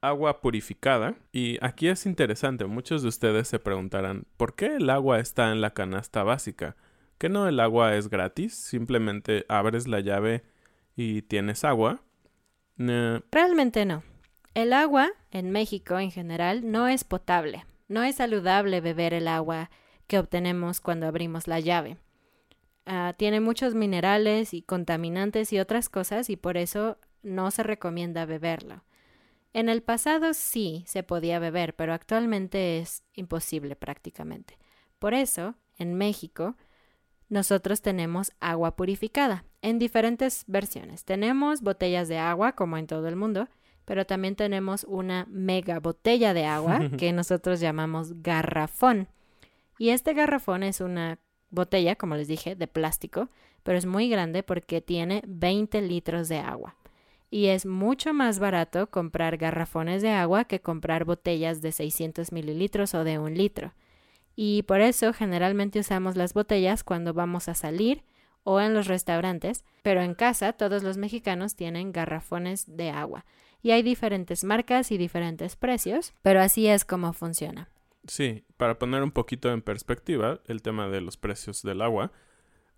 agua 0.00 0.40
purificada. 0.40 1.14
Y 1.32 1.58
aquí 1.60 1.88
es 1.88 2.06
interesante, 2.06 2.64
muchos 2.66 3.02
de 3.02 3.08
ustedes 3.08 3.48
se 3.48 3.58
preguntarán, 3.58 4.24
¿por 4.36 4.54
qué 4.54 4.76
el 4.76 4.90
agua 4.90 5.20
está 5.20 5.52
en 5.52 5.60
la 5.60 5.70
canasta 5.70 6.22
básica? 6.22 6.76
¿Que 7.18 7.28
no 7.28 7.48
el 7.48 7.60
agua 7.60 7.96
es 7.96 8.08
gratis? 8.08 8.54
Simplemente 8.54 9.44
abres 9.48 9.88
la 9.88 10.00
llave 10.00 10.44
y 10.96 11.22
tienes 11.22 11.64
agua. 11.64 12.02
Eh, 12.78 13.20
Realmente 13.32 13.84
no. 13.84 14.02
El 14.54 14.72
agua 14.72 15.10
en 15.30 15.50
México 15.50 15.98
en 15.98 16.10
general 16.10 16.70
no 16.70 16.88
es 16.88 17.04
potable. 17.04 17.64
No 17.88 18.02
es 18.02 18.16
saludable 18.16 18.80
beber 18.80 19.14
el 19.14 19.28
agua 19.28 19.70
que 20.06 20.18
obtenemos 20.18 20.80
cuando 20.80 21.06
abrimos 21.06 21.48
la 21.48 21.60
llave. 21.60 21.96
Ah, 22.86 23.14
tiene 23.16 23.40
muchos 23.40 23.74
minerales 23.74 24.54
y 24.54 24.62
contaminantes 24.62 25.52
y 25.52 25.58
otras 25.58 25.88
cosas 25.88 26.30
y 26.30 26.36
por 26.36 26.56
eso 26.56 26.98
no 27.22 27.50
se 27.50 27.62
recomienda 27.62 28.24
beberlo. 28.24 28.82
En 29.52 29.68
el 29.68 29.82
pasado 29.82 30.34
sí 30.34 30.84
se 30.86 31.02
podía 31.02 31.38
beber, 31.38 31.74
pero 31.74 31.92
actualmente 31.92 32.78
es 32.78 33.02
imposible 33.14 33.76
prácticamente. 33.76 34.58
Por 34.98 35.14
eso, 35.14 35.54
en 35.78 35.94
México, 35.94 36.56
nosotros 37.28 37.82
tenemos 37.82 38.32
agua 38.40 38.76
purificada 38.76 39.44
en 39.62 39.78
diferentes 39.78 40.44
versiones. 40.46 41.04
Tenemos 41.04 41.62
botellas 41.62 42.08
de 42.08 42.18
agua, 42.18 42.52
como 42.52 42.76
en 42.76 42.86
todo 42.86 43.08
el 43.08 43.16
mundo, 43.16 43.48
pero 43.84 44.06
también 44.06 44.36
tenemos 44.36 44.84
una 44.84 45.26
mega 45.30 45.80
botella 45.80 46.34
de 46.34 46.44
agua 46.44 46.80
que 46.98 47.12
nosotros 47.12 47.60
llamamos 47.60 48.22
garrafón. 48.22 49.08
Y 49.78 49.90
este 49.90 50.14
garrafón 50.14 50.62
es 50.62 50.80
una 50.80 51.18
botella, 51.50 51.96
como 51.96 52.16
les 52.16 52.28
dije, 52.28 52.54
de 52.54 52.66
plástico, 52.66 53.28
pero 53.62 53.78
es 53.78 53.86
muy 53.86 54.08
grande 54.08 54.42
porque 54.42 54.80
tiene 54.80 55.22
20 55.26 55.82
litros 55.82 56.28
de 56.28 56.38
agua. 56.38 56.76
Y 57.30 57.46
es 57.46 57.66
mucho 57.66 58.14
más 58.14 58.38
barato 58.38 58.88
comprar 58.88 59.36
garrafones 59.36 60.02
de 60.02 60.10
agua 60.10 60.44
que 60.44 60.60
comprar 60.60 61.04
botellas 61.04 61.60
de 61.60 61.72
600 61.72 62.32
mililitros 62.32 62.94
o 62.94 63.04
de 63.04 63.18
un 63.18 63.34
litro. 63.34 63.74
Y 64.34 64.62
por 64.62 64.80
eso 64.80 65.12
generalmente 65.12 65.80
usamos 65.80 66.16
las 66.16 66.32
botellas 66.32 66.84
cuando 66.84 67.12
vamos 67.12 67.48
a 67.48 67.54
salir 67.54 68.04
o 68.44 68.60
en 68.60 68.72
los 68.72 68.86
restaurantes, 68.86 69.64
pero 69.82 70.00
en 70.00 70.14
casa 70.14 70.54
todos 70.54 70.82
los 70.82 70.96
mexicanos 70.96 71.54
tienen 71.54 71.92
garrafones 71.92 72.76
de 72.76 72.90
agua. 72.90 73.26
Y 73.62 73.72
hay 73.72 73.82
diferentes 73.82 74.44
marcas 74.44 74.90
y 74.90 74.96
diferentes 74.96 75.56
precios, 75.56 76.14
pero 76.22 76.40
así 76.40 76.66
es 76.68 76.84
como 76.84 77.12
funciona. 77.12 77.68
Sí, 78.06 78.44
para 78.56 78.78
poner 78.78 79.02
un 79.02 79.10
poquito 79.10 79.52
en 79.52 79.60
perspectiva 79.60 80.40
el 80.46 80.62
tema 80.62 80.88
de 80.88 81.02
los 81.02 81.16
precios 81.16 81.62
del 81.62 81.82
agua, 81.82 82.12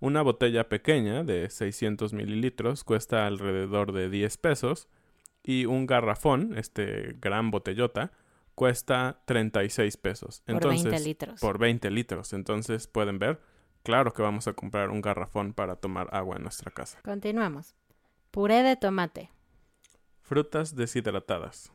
una 0.00 0.22
botella 0.22 0.68
pequeña 0.68 1.22
de 1.24 1.48
600 1.48 2.12
mililitros 2.12 2.84
cuesta 2.84 3.26
alrededor 3.26 3.92
de 3.92 4.10
10 4.10 4.36
pesos 4.38 4.88
y 5.42 5.66
un 5.66 5.86
garrafón, 5.86 6.56
este 6.58 7.16
gran 7.20 7.50
botellota, 7.50 8.12
cuesta 8.54 9.20
36 9.26 9.96
pesos. 9.96 10.42
Por 10.44 10.54
Entonces, 10.54 10.84
20 10.84 11.00
litros. 11.04 11.40
Por 11.40 11.58
20 11.58 11.90
litros. 11.90 12.32
Entonces, 12.32 12.86
pueden 12.86 13.18
ver, 13.18 13.40
claro 13.82 14.12
que 14.12 14.22
vamos 14.22 14.48
a 14.48 14.52
comprar 14.52 14.90
un 14.90 15.00
garrafón 15.00 15.54
para 15.54 15.76
tomar 15.76 16.08
agua 16.12 16.36
en 16.36 16.42
nuestra 16.42 16.70
casa. 16.70 16.98
Continuamos. 17.02 17.74
Puré 18.30 18.62
de 18.62 18.76
tomate. 18.76 19.30
Frutas 20.20 20.76
deshidratadas. 20.76 21.72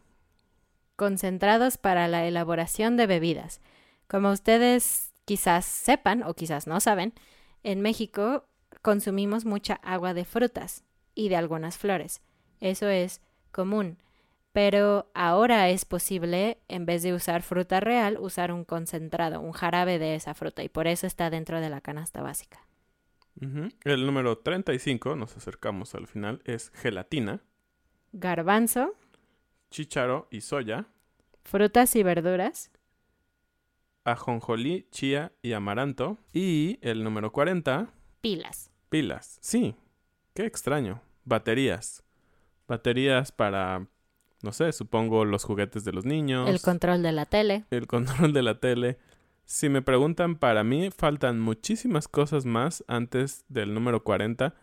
concentrados 0.95 1.77
para 1.77 2.07
la 2.07 2.25
elaboración 2.25 2.95
de 2.97 3.07
bebidas. 3.07 3.61
Como 4.07 4.31
ustedes 4.31 5.11
quizás 5.25 5.65
sepan 5.65 6.23
o 6.23 6.33
quizás 6.35 6.67
no 6.67 6.79
saben, 6.79 7.13
en 7.65 7.81
México 7.81 8.47
consumimos 8.81 9.43
mucha 9.43 9.73
agua 9.75 10.13
de 10.13 10.23
frutas 10.23 10.85
y 11.15 11.29
de 11.29 11.35
algunas 11.35 11.77
flores. 11.77 12.21
Eso 12.61 12.87
es 12.87 13.21
común. 13.51 13.97
pero 14.53 15.11
ahora 15.13 15.67
es 15.69 15.83
posible, 15.83 16.59
en 16.69 16.85
vez 16.85 17.03
de 17.03 17.13
usar 17.13 17.41
fruta 17.41 17.81
real, 17.81 18.17
usar 18.17 18.53
un 18.53 18.63
concentrado, 18.63 19.41
un 19.41 19.51
jarabe 19.51 19.99
de 19.99 20.15
esa 20.15 20.33
fruta, 20.33 20.63
y 20.63 20.69
por 20.69 20.87
eso 20.87 21.05
está 21.07 21.29
dentro 21.29 21.59
de 21.59 21.69
la 21.69 21.81
canasta 21.81 22.21
básica. 22.21 22.65
El 23.83 24.05
número 24.05 24.37
35, 24.37 25.17
nos 25.17 25.35
acercamos 25.35 25.93
al 25.93 26.07
final, 26.07 26.41
es 26.45 26.69
gelatina, 26.69 27.41
Garbanzo, 28.13 28.93
chícharo 29.71 30.29
y 30.31 30.39
soya, 30.39 30.85
frutas 31.43 31.93
y 31.97 32.03
verduras, 32.03 32.71
ajonjolí, 34.05 34.87
chía 34.91 35.33
y 35.41 35.53
amaranto. 35.53 36.17
Y 36.31 36.79
el 36.81 37.03
número 37.03 37.31
40, 37.31 37.89
pilas. 38.21 38.71
pilas. 38.89 39.37
Sí, 39.41 39.75
qué 40.33 40.45
extraño. 40.45 41.01
Baterías. 41.25 42.03
Baterías 42.67 43.31
para, 43.31 43.87
no 44.41 44.53
sé, 44.53 44.71
supongo 44.71 45.25
los 45.25 45.43
juguetes 45.43 45.83
de 45.83 45.91
los 45.91 46.05
niños. 46.05 46.49
El 46.49 46.61
control 46.61 47.03
de 47.03 47.11
la 47.11 47.25
tele. 47.25 47.65
el 47.71 47.87
control 47.87 48.31
de 48.31 48.43
la 48.43 48.59
tele. 48.59 48.97
Si 49.43 49.69
me 49.69 49.81
preguntan, 49.81 50.37
para 50.37 50.63
mí 50.63 50.89
faltan 50.89 51.39
muchísimas 51.39 52.07
cosas 52.07 52.45
más 52.45 52.83
antes 52.87 53.45
del 53.49 53.73
número 53.73 54.03
40 54.03 54.55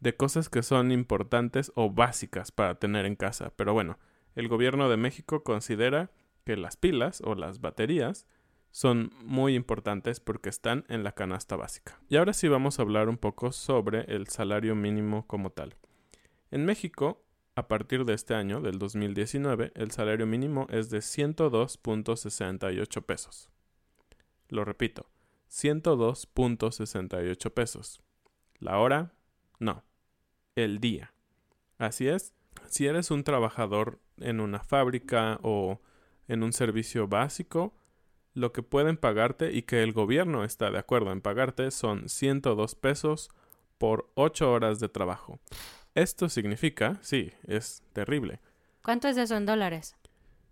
de 0.00 0.16
cosas 0.16 0.48
que 0.48 0.62
son 0.62 0.90
importantes 0.92 1.70
o 1.74 1.90
básicas 1.90 2.50
para 2.50 2.76
tener 2.76 3.04
en 3.04 3.16
casa. 3.16 3.52
Pero 3.54 3.72
bueno, 3.72 3.98
el 4.34 4.48
gobierno 4.48 4.88
de 4.88 4.96
México 4.96 5.44
considera 5.44 6.10
que 6.44 6.56
las 6.56 6.76
pilas 6.76 7.20
o 7.24 7.34
las 7.34 7.60
baterías 7.60 8.26
son 8.70 9.12
muy 9.24 9.54
importantes 9.54 10.20
porque 10.20 10.48
están 10.48 10.84
en 10.88 11.04
la 11.04 11.12
canasta 11.12 11.56
básica. 11.56 12.00
Y 12.08 12.16
ahora 12.16 12.32
sí 12.32 12.48
vamos 12.48 12.78
a 12.78 12.82
hablar 12.82 13.08
un 13.08 13.18
poco 13.18 13.52
sobre 13.52 14.00
el 14.14 14.28
salario 14.28 14.74
mínimo 14.74 15.26
como 15.26 15.50
tal. 15.50 15.76
En 16.50 16.64
México, 16.64 17.22
a 17.54 17.68
partir 17.68 18.04
de 18.04 18.14
este 18.14 18.34
año, 18.34 18.60
del 18.60 18.78
2019, 18.78 19.72
el 19.74 19.90
salario 19.90 20.26
mínimo 20.26 20.66
es 20.70 20.90
de 20.90 20.98
102.68 20.98 23.02
pesos. 23.02 23.48
Lo 24.48 24.64
repito, 24.64 25.10
102.68 25.50 27.50
pesos. 27.52 28.02
La 28.58 28.78
hora, 28.78 29.12
no. 29.58 29.84
El 30.54 30.80
día. 30.80 31.12
Así 31.78 32.08
es, 32.08 32.34
si 32.68 32.86
eres 32.86 33.10
un 33.10 33.24
trabajador 33.24 34.00
en 34.18 34.40
una 34.40 34.60
fábrica 34.60 35.38
o 35.42 35.80
en 36.28 36.42
un 36.42 36.52
servicio 36.52 37.08
básico, 37.08 37.74
lo 38.34 38.52
que 38.52 38.62
pueden 38.62 38.96
pagarte 38.96 39.52
y 39.52 39.62
que 39.62 39.82
el 39.82 39.92
gobierno 39.92 40.44
está 40.44 40.70
de 40.70 40.78
acuerdo 40.78 41.12
en 41.12 41.20
pagarte 41.20 41.70
son 41.70 42.08
102 42.08 42.74
pesos 42.74 43.28
por 43.78 44.10
8 44.14 44.50
horas 44.52 44.78
de 44.80 44.88
trabajo. 44.88 45.40
Esto 45.94 46.28
significa, 46.28 46.98
sí, 47.02 47.32
es 47.46 47.82
terrible. 47.92 48.40
¿Cuánto 48.82 49.08
es 49.08 49.16
eso 49.16 49.36
en 49.36 49.46
dólares? 49.46 49.96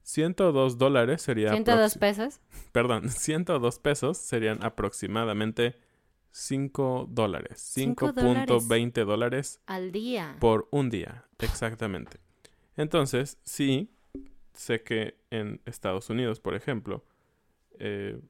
102 0.02 0.78
dólares 0.78 1.22
sería... 1.22 1.50
102 1.52 1.96
aproxi- 1.96 1.98
pesos. 2.00 2.40
Perdón, 2.72 3.08
102 3.10 3.78
pesos 3.78 4.18
serían 4.18 4.62
aproximadamente 4.64 5.78
5 6.30 7.06
dólares. 7.10 7.60
Cinco 7.60 8.12
dólares. 8.12 8.50
5.20 8.68 9.04
dólares 9.04 9.60
Al 9.66 9.92
día. 9.92 10.36
por 10.40 10.68
un 10.70 10.88
día, 10.90 11.24
exactamente. 11.38 12.18
Entonces, 12.76 13.38
sí, 13.44 13.90
sé 14.54 14.82
que 14.82 15.16
en 15.30 15.60
Estados 15.66 16.10
Unidos, 16.10 16.40
por 16.40 16.54
ejemplo, 16.54 17.04
eh, 17.78 18.20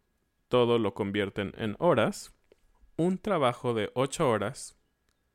todo 0.49 0.79
lo 0.79 0.95
convierten 0.95 1.53
en 1.57 1.77
horas. 1.79 2.35
Un 2.97 3.19
trabajo 3.19 3.75
de 3.75 3.91
8 3.95 4.29
horas, 4.29 4.77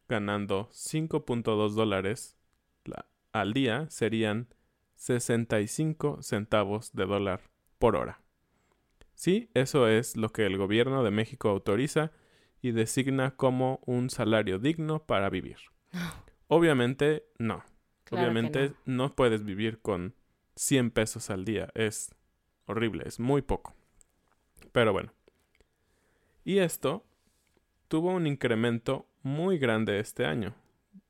ganando 0.09 0.67
5.2 0.71 1.75
dólares 1.75 2.37
la- 2.85 3.05
al 3.31 3.53
día, 3.53 3.89
serían 3.89 4.47
65 4.95 6.21
centavos 6.21 6.93
de 6.93 7.05
dólar 7.05 7.41
por 7.79 7.95
hora. 7.95 8.21
Sí, 9.15 9.49
eso 9.53 9.87
es 9.87 10.17
lo 10.17 10.31
que 10.31 10.45
el 10.45 10.57
gobierno 10.57 11.03
de 11.03 11.11
México 11.11 11.49
autoriza 11.49 12.11
y 12.61 12.71
designa 12.71 13.35
como 13.35 13.79
un 13.85 14.09
salario 14.09 14.59
digno 14.59 15.05
para 15.05 15.29
vivir. 15.29 15.57
Obviamente, 16.47 17.25
no. 17.37 17.63
Claro 18.03 18.25
Obviamente 18.25 18.73
no. 18.85 19.15
puedes 19.15 19.43
vivir 19.43 19.79
con 19.81 20.15
100 20.55 20.91
pesos 20.91 21.29
al 21.29 21.45
día. 21.45 21.69
Es 21.73 22.13
horrible, 22.65 23.03
es 23.07 23.19
muy 23.19 23.41
poco. 23.41 23.73
Pero 24.73 24.91
bueno. 24.91 25.13
Y 26.43 26.57
esto 26.57 27.05
tuvo 27.87 28.11
un 28.11 28.27
incremento 28.27 29.07
muy 29.21 29.57
grande 29.57 29.99
este 29.99 30.25
año. 30.25 30.55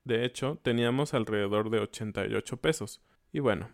De 0.03 0.25
hecho, 0.25 0.59
teníamos 0.61 1.15
alrededor 1.15 1.71
de 1.71 1.79
88 1.79 2.57
pesos. 2.57 3.01
Y 3.31 3.39
bueno, 3.39 3.71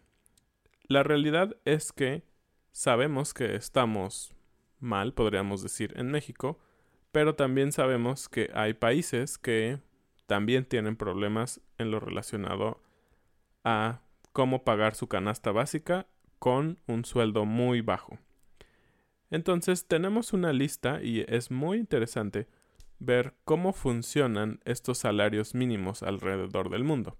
la 0.84 1.04
realidad 1.04 1.58
es 1.66 1.92
que 1.92 2.24
sabemos 2.72 3.34
que 3.34 3.56
estamos 3.56 4.34
mal, 4.80 5.14
podríamos 5.14 5.62
decir, 5.62 5.94
en 5.98 6.12
México, 6.12 6.60
pero 7.12 7.36
también 7.36 7.72
sabemos 7.72 8.30
que 8.30 8.52
hay 8.54 8.74
países 8.74 9.38
que 9.38 9.80
también 10.28 10.66
tienen 10.66 10.96
problemas 10.96 11.62
en 11.80 11.92
lo 11.92 12.00
relacionado 12.00 12.82
a 13.64 14.02
cómo 14.32 14.64
pagar 14.64 14.94
su 14.94 15.08
canasta 15.08 15.52
básica 15.52 16.08
con 16.38 16.80
un 16.88 17.04
sueldo 17.04 17.46
muy 17.46 17.82
bajo. 17.82 18.20
Entonces 19.32 19.88
tenemos 19.88 20.34
una 20.34 20.54
lista 20.54 21.02
y 21.04 21.26
es 21.28 21.52
muy 21.52 21.78
interesante 21.78 22.48
ver 23.00 23.34
cómo 23.46 23.74
funcionan 23.74 24.60
estos 24.66 24.98
salarios 24.98 25.56
mínimos 25.56 26.04
alrededor 26.04 26.70
del 26.70 26.84
mundo. 26.84 27.18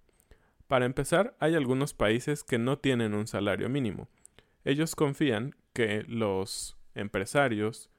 Para 0.68 0.86
empezar, 0.86 1.36
hay 1.40 1.56
algunos 1.56 1.94
países 1.94 2.44
que 2.44 2.60
no 2.60 2.78
tienen 2.78 3.14
un 3.14 3.28
salario 3.28 3.70
mínimo. 3.70 4.08
Ellos 4.66 4.96
confían 4.96 5.56
que 5.74 6.04
los 6.08 6.78
empresarios 6.94 7.90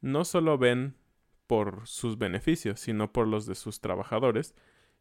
no 0.00 0.24
solo 0.24 0.58
ven 0.58 0.94
por 1.46 1.86
sus 1.86 2.16
beneficios, 2.16 2.78
sino 2.78 3.12
por 3.12 3.26
los 3.26 3.46
de 3.46 3.54
sus 3.54 3.80
trabajadores, 3.80 4.54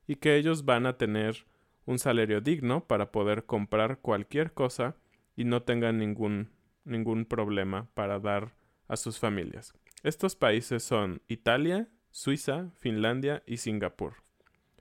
y 0.08 0.16
que 0.16 0.36
ellos 0.36 0.66
van 0.66 0.88
a 0.88 0.98
tener 0.98 1.46
un 1.86 2.00
salario 2.00 2.42
digno 2.42 2.86
para 2.86 3.12
poder 3.12 3.46
comprar 3.46 4.00
cualquier 4.00 4.54
cosa 4.54 4.96
y 5.36 5.44
no 5.44 5.62
tengan 5.62 6.00
ningún, 6.00 6.50
ningún 6.90 7.26
problema 7.26 7.90
para 7.94 8.20
dar 8.20 8.54
a 8.88 8.98
sus 8.98 9.20
familias. 9.20 9.74
Estos 10.04 10.36
países 10.36 10.84
son 10.84 11.22
Italia, 11.28 11.88
Suiza, 12.12 12.72
Finlandia 12.80 13.44
y 13.46 13.58
Singapur. 13.58 14.16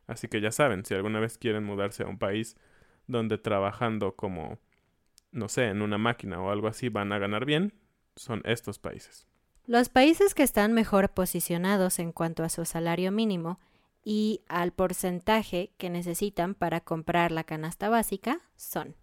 Así 0.07 0.29
que 0.29 0.41
ya 0.41 0.51
saben, 0.51 0.85
si 0.85 0.95
alguna 0.95 1.21
vez 1.21 1.39
quieren 1.39 1.65
mudarse 1.65 2.03
a 2.03 2.07
un 2.07 2.19
país 2.19 2.57
donde 3.07 3.39
trabajando 3.39 4.17
como, 4.17 4.59
no 5.33 5.49
sé, 5.49 5.67
en 5.67 5.83
una 5.83 5.99
máquina 5.99 6.41
o 6.41 6.51
algo 6.51 6.69
así 6.69 6.89
van 6.89 7.13
a 7.13 7.19
ganar 7.19 7.45
bien, 7.45 7.75
son 8.17 8.41
estos 8.45 8.79
países. 8.79 9.27
Los 9.67 9.91
países 9.91 10.35
que 10.35 10.43
están 10.43 10.73
mejor 10.73 11.11
posicionados 11.11 11.99
en 11.99 12.13
cuanto 12.13 12.43
a 12.43 12.49
su 12.49 12.65
salario 12.65 13.13
mínimo 13.13 13.61
y 14.03 14.41
al 14.49 14.73
porcentaje 14.73 15.73
que 15.77 15.91
necesitan 15.91 16.55
para 16.55 16.81
comprar 16.81 17.33
la 17.33 17.45
canasta 17.45 17.91
básica 17.91 18.41
son 18.57 18.97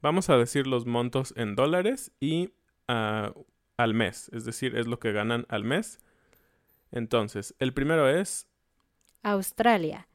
Vamos 0.00 0.30
a 0.30 0.36
decir 0.36 0.66
los 0.66 0.86
montos 0.86 1.32
en 1.36 1.54
dólares 1.54 2.12
y 2.20 2.52
ah, 2.88 3.32
al 3.76 3.94
mes, 3.94 4.30
es 4.32 4.44
decir, 4.44 4.76
es 4.76 4.86
lo 4.86 4.98
que 4.98 5.12
ganan 5.12 5.46
al 5.48 5.64
mes. 5.64 6.00
Entonces, 6.90 7.54
el 7.58 7.72
primero 7.72 8.08
es, 8.08 8.48
Australia, 9.22 10.08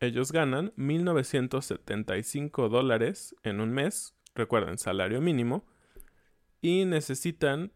ellos 0.00 0.32
ganan 0.32 0.72
1.975 0.76 2.68
dólares 2.68 3.34
en 3.42 3.60
un 3.60 3.72
mes, 3.72 4.14
recuerden, 4.34 4.78
salario 4.78 5.20
mínimo, 5.20 5.64
y 6.60 6.84
necesitan 6.84 7.72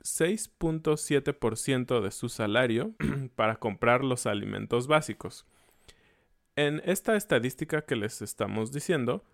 6.7% 0.00 2.02
de 2.02 2.10
su 2.10 2.28
salario 2.28 2.94
para 3.36 3.56
comprar 3.56 4.04
los 4.04 4.26
alimentos 4.26 4.86
básicos. 4.86 5.46
En 6.56 6.82
esta 6.84 7.16
estadística 7.16 7.86
que 7.86 7.96
les 7.96 8.20
estamos 8.20 8.70
diciendo, 8.72 9.24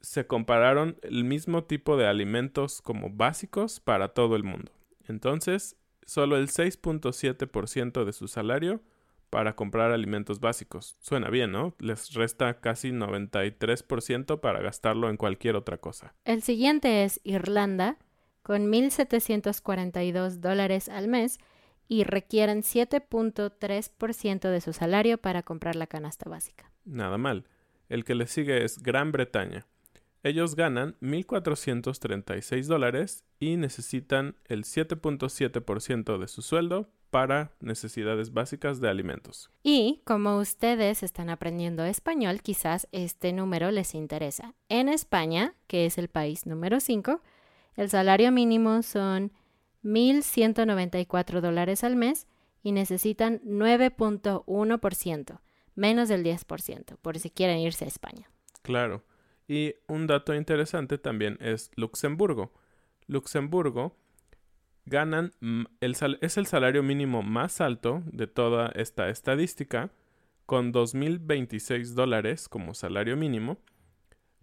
se 0.00 0.26
compararon 0.26 0.96
el 1.02 1.24
mismo 1.24 1.64
tipo 1.64 1.96
de 1.96 2.06
alimentos 2.06 2.82
como 2.82 3.10
básicos 3.10 3.80
para 3.80 4.08
todo 4.08 4.36
el 4.36 4.44
mundo. 4.44 4.72
Entonces, 5.08 5.76
solo 6.06 6.36
el 6.36 6.48
6.7% 6.48 8.04
de 8.04 8.12
su 8.12 8.28
salario 8.28 8.82
para 9.30 9.54
comprar 9.54 9.92
alimentos 9.92 10.40
básicos. 10.40 10.96
Suena 11.00 11.30
bien, 11.30 11.52
¿no? 11.52 11.74
Les 11.78 12.12
resta 12.14 12.60
casi 12.60 12.90
93% 12.90 14.40
para 14.40 14.60
gastarlo 14.60 15.08
en 15.08 15.16
cualquier 15.16 15.56
otra 15.56 15.78
cosa. 15.78 16.14
El 16.24 16.42
siguiente 16.42 17.04
es 17.04 17.20
Irlanda, 17.22 17.96
con 18.42 18.70
1.742 18.72 20.40
dólares 20.40 20.88
al 20.88 21.06
mes 21.08 21.38
y 21.86 22.04
requieren 22.04 22.62
7.3% 22.62 24.50
de 24.50 24.60
su 24.60 24.72
salario 24.72 25.18
para 25.18 25.42
comprar 25.42 25.76
la 25.76 25.86
canasta 25.86 26.28
básica. 26.28 26.70
Nada 26.84 27.18
mal. 27.18 27.46
El 27.88 28.04
que 28.04 28.14
le 28.14 28.26
sigue 28.26 28.64
es 28.64 28.82
Gran 28.82 29.12
Bretaña. 29.12 29.66
Ellos 30.22 30.54
ganan 30.54 30.96
1.436 31.00 32.66
dólares 32.66 33.24
y 33.38 33.56
necesitan 33.56 34.36
el 34.46 34.64
7.7% 34.64 36.18
de 36.18 36.28
su 36.28 36.42
sueldo 36.42 36.90
para 37.10 37.52
necesidades 37.60 38.32
básicas 38.32 38.80
de 38.80 38.88
alimentos. 38.88 39.50
Y 39.62 40.02
como 40.04 40.38
ustedes 40.38 41.02
están 41.02 41.30
aprendiendo 41.30 41.84
español, 41.84 42.40
quizás 42.42 42.88
este 42.92 43.32
número 43.32 43.70
les 43.70 43.94
interesa. 43.94 44.54
En 44.68 44.88
España, 44.88 45.54
que 45.66 45.86
es 45.86 45.98
el 45.98 46.08
país 46.08 46.46
número 46.46 46.80
5, 46.80 47.20
el 47.76 47.88
salario 47.88 48.30
mínimo 48.30 48.82
son 48.82 49.32
1.194 49.82 51.40
dólares 51.40 51.82
al 51.82 51.96
mes 51.96 52.26
y 52.62 52.72
necesitan 52.72 53.40
9.1%, 53.40 55.40
menos 55.74 56.08
del 56.08 56.24
10%, 56.24 56.96
por 57.00 57.18
si 57.18 57.30
quieren 57.30 57.58
irse 57.58 57.86
a 57.86 57.88
España. 57.88 58.30
Claro. 58.62 59.02
Y 59.50 59.74
un 59.88 60.06
dato 60.06 60.32
interesante 60.32 60.96
también 60.96 61.36
es 61.40 61.72
Luxemburgo. 61.74 62.52
Luxemburgo 63.08 63.96
ganan, 64.84 65.32
el 65.80 65.96
es 66.20 66.36
el 66.36 66.46
salario 66.46 66.84
mínimo 66.84 67.24
más 67.24 67.60
alto 67.60 68.04
de 68.12 68.28
toda 68.28 68.68
esta 68.76 69.08
estadística, 69.08 69.90
con 70.46 70.72
2.026 70.72 71.94
dólares 71.94 72.48
como 72.48 72.74
salario 72.74 73.16
mínimo, 73.16 73.58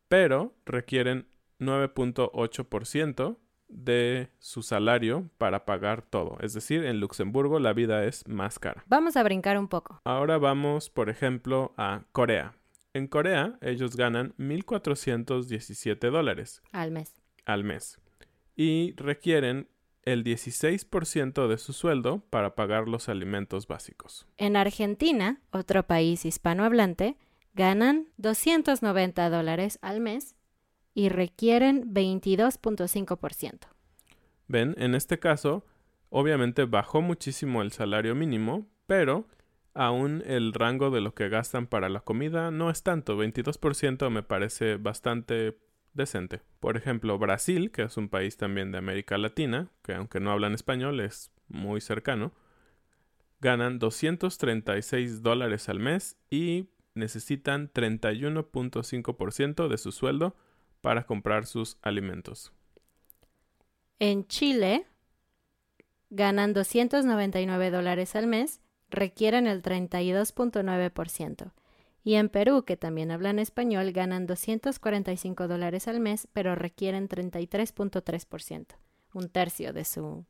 pero 0.09 0.53
requieren 0.65 1.29
9.8% 1.61 3.37
de 3.69 4.27
su 4.39 4.61
salario 4.61 5.29
para 5.37 5.63
pagar 5.63 6.01
todo. 6.01 6.37
Es 6.41 6.53
decir, 6.53 6.83
en 6.83 6.99
Luxemburgo 6.99 7.59
la 7.59 7.71
vida 7.71 8.03
es 8.03 8.27
más 8.27 8.59
cara. 8.59 8.83
Vamos 8.87 9.15
a 9.15 9.23
brincar 9.23 9.57
un 9.57 9.69
poco. 9.69 10.01
Ahora 10.03 10.37
vamos, 10.37 10.89
por 10.89 11.09
ejemplo, 11.09 11.73
a 11.77 12.03
Corea. 12.11 12.57
En 12.97 13.05
Corea 13.05 13.59
ellos 13.61 13.95
ganan 13.95 14.33
1.417 14.39 16.09
dólares. 16.09 16.63
Al 16.71 16.89
mes. 16.89 17.13
Al 17.45 17.63
mes. 17.63 17.99
Y 18.55 18.95
requieren 18.97 19.67
el 20.01 20.23
16% 20.23 21.47
de 21.47 21.57
su 21.59 21.73
sueldo 21.73 22.23
para 22.31 22.55
pagar 22.55 22.87
los 22.87 23.07
alimentos 23.07 23.67
básicos. 23.67 24.25
En 24.37 24.55
Argentina, 24.55 25.41
otro 25.51 25.83
país 25.85 26.25
hispanohablante, 26.25 27.17
ganan 27.53 28.07
290 28.17 29.29
dólares 29.29 29.77
al 29.83 29.99
mes 29.99 30.35
y 30.95 31.09
requieren 31.09 31.93
22.5%. 31.93 33.59
Ven, 34.47 34.73
en 34.79 34.95
este 34.95 35.19
caso, 35.19 35.67
obviamente 36.09 36.65
bajó 36.65 37.03
muchísimo 37.03 37.61
el 37.61 37.71
salario 37.71 38.15
mínimo, 38.15 38.65
pero 38.87 39.27
aún 39.77 40.23
el 40.25 40.53
rango 40.53 40.89
de 40.89 41.01
lo 41.01 41.13
que 41.13 41.29
gastan 41.29 41.67
para 41.67 41.87
la 41.87 42.01
comida 42.01 42.49
no 42.51 42.69
es 42.69 42.81
tanto. 42.83 43.17
22% 43.17 44.09
me 44.09 44.23
parece 44.23 44.77
bastante 44.77 45.59
decente. 45.93 46.41
Por 46.59 46.77
ejemplo, 46.77 47.17
Brasil, 47.19 47.71
que 47.71 47.83
es 47.83 47.95
un 47.95 48.09
país 48.09 48.37
también 48.37 48.71
de 48.71 48.79
América 48.79 49.17
Latina, 49.17 49.69
que 49.83 49.93
aunque 49.93 50.19
no 50.19 50.31
hablan 50.31 50.53
español 50.53 50.99
es 50.99 51.31
muy 51.47 51.79
cercano, 51.79 52.33
ganan 53.39 53.77
236 53.77 55.21
dólares 55.21 55.69
al 55.69 55.79
mes 55.79 56.17
y 56.29 56.69
necesitan 56.95 57.71
31.5% 57.71 59.67
de 59.67 59.77
su 59.77 59.91
sueldo 59.91 60.35
para 60.81 61.05
comprar 61.05 61.45
sus 61.45 61.77
alimentos. 61.83 62.51
En 63.99 64.27
Chile, 64.27 64.87
ganan 66.09 66.53
299 66.53 67.71
dólares 67.71 68.15
al 68.15 68.27
mes, 68.27 68.61
requieren 68.89 69.47
el 69.47 69.61
32.9%. 69.61 71.51
Y 72.03 72.15
en 72.15 72.29
Perú, 72.29 72.63
que 72.63 72.77
también 72.77 73.11
hablan 73.11 73.37
español, 73.37 73.91
ganan 73.91 74.27
245 74.27 75.47
dólares 75.47 75.87
al 75.89 75.99
mes, 75.99 76.27
pero 76.31 76.55
requieren 76.55 77.09
33.3%, 77.09 78.65
un 79.13 79.29
tercio 79.29 79.73
de 79.73 79.83
su 79.83 80.25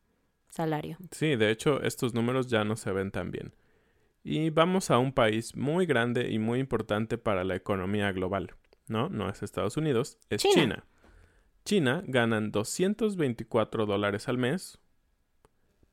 salario. 0.49 0.97
Sí, 1.11 1.35
de 1.35 1.51
hecho, 1.51 1.81
estos 1.83 2.13
números 2.15 2.47
ya 2.47 2.63
no 2.63 2.75
se 2.75 2.91
ven 2.91 3.11
tan 3.11 3.29
bien. 3.29 3.53
Y 4.23 4.49
vamos 4.49 4.89
a 4.89 4.97
un 4.97 5.13
país 5.13 5.55
muy 5.55 5.85
grande 5.85 6.31
y 6.31 6.39
muy 6.39 6.59
importante 6.59 7.17
para 7.17 7.43
la 7.43 7.55
economía 7.55 8.11
global. 8.11 8.55
No, 8.87 9.09
no 9.09 9.29
es 9.29 9.43
Estados 9.43 9.77
Unidos, 9.77 10.17
es 10.29 10.41
China. 10.41 10.53
China, 10.53 10.85
China 11.63 12.03
ganan 12.07 12.51
224 12.51 13.85
dólares 13.85 14.27
al 14.27 14.37
mes, 14.37 14.79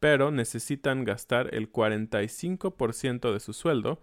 pero 0.00 0.30
necesitan 0.30 1.04
gastar 1.04 1.54
el 1.54 1.70
45% 1.72 3.33
de 3.33 3.40
su 3.40 3.52
sueldo 3.52 4.00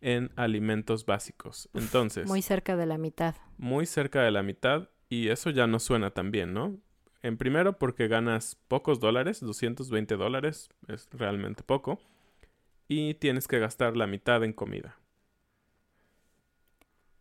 en 0.00 0.30
alimentos 0.36 1.06
básicos. 1.06 1.68
Entonces. 1.74 2.26
Muy 2.26 2.42
cerca 2.42 2.76
de 2.76 2.86
la 2.86 2.98
mitad. 2.98 3.34
Muy 3.58 3.86
cerca 3.86 4.22
de 4.22 4.30
la 4.30 4.42
mitad. 4.42 4.88
Y 5.08 5.28
eso 5.28 5.50
ya 5.50 5.66
no 5.66 5.80
suena 5.80 6.10
tan 6.10 6.30
bien, 6.30 6.54
¿no? 6.54 6.78
En 7.22 7.36
primero 7.36 7.78
porque 7.78 8.08
ganas 8.08 8.56
pocos 8.68 9.00
dólares, 9.00 9.40
220 9.40 10.16
dólares 10.16 10.70
es 10.88 11.08
realmente 11.12 11.62
poco. 11.62 12.00
Y 12.88 13.14
tienes 13.14 13.46
que 13.46 13.58
gastar 13.58 13.96
la 13.96 14.06
mitad 14.06 14.42
en 14.42 14.52
comida. 14.52 14.96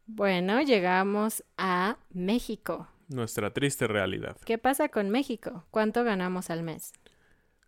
Bueno, 0.06 0.62
llegamos 0.62 1.44
a 1.58 1.98
México. 2.10 2.88
Nuestra 3.10 3.54
triste 3.54 3.88
realidad. 3.88 4.38
¿Qué 4.46 4.58
pasa 4.58 4.90
con 4.90 5.10
México? 5.10 5.66
¿Cuánto 5.70 6.04
ganamos 6.04 6.50
al 6.50 6.64
mes? 6.64 6.94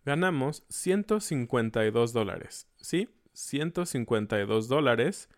Ganamos 0.04 0.64
152 0.68 2.12
dólares. 2.12 2.68
¿Sí? 2.76 3.08
152 3.34 4.68
dólares 4.68 5.28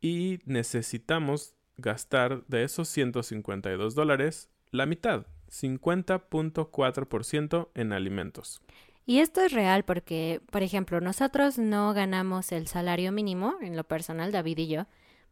y 0.00 0.38
necesitamos 0.44 1.54
gastar 1.76 2.44
de 2.46 2.62
esos 2.64 2.88
152 2.88 3.94
dólares 3.94 4.50
la 4.70 4.86
mitad, 4.86 5.26
50.4% 5.50 7.68
en 7.74 7.92
alimentos. 7.92 8.62
Y 9.06 9.18
esto 9.20 9.40
es 9.40 9.52
real 9.52 9.84
porque, 9.84 10.40
por 10.50 10.62
ejemplo, 10.62 11.00
nosotros 11.00 11.56
no 11.56 11.94
ganamos 11.94 12.52
el 12.52 12.66
salario 12.66 13.10
mínimo, 13.10 13.56
en 13.62 13.74
lo 13.76 13.84
personal, 13.84 14.32
David 14.32 14.58
y 14.58 14.68
yo, 14.68 14.84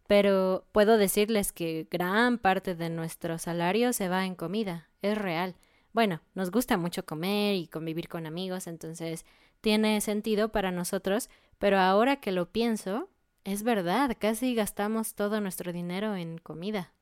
pero 0.06 0.64
puedo 0.72 0.96
decirles 0.96 1.52
que 1.52 1.86
gran 1.90 2.38
parte 2.38 2.74
de 2.74 2.88
nuestro 2.88 3.36
salario 3.36 3.92
se 3.92 4.08
va 4.08 4.24
en 4.24 4.34
comida, 4.34 4.88
es 5.02 5.18
real. 5.18 5.56
Bueno, 5.96 6.20
nos 6.34 6.50
gusta 6.50 6.76
mucho 6.76 7.06
comer 7.06 7.54
y 7.54 7.68
convivir 7.68 8.06
con 8.06 8.26
amigos, 8.26 8.66
entonces 8.66 9.24
tiene 9.62 10.02
sentido 10.02 10.52
para 10.52 10.70
nosotros, 10.70 11.30
pero 11.58 11.78
ahora 11.78 12.16
que 12.16 12.32
lo 12.32 12.52
pienso, 12.52 13.08
es 13.44 13.62
verdad, 13.62 14.14
casi 14.20 14.54
gastamos 14.54 15.14
todo 15.14 15.40
nuestro 15.40 15.72
dinero 15.72 16.14
en 16.14 16.36
comida. 16.36 16.92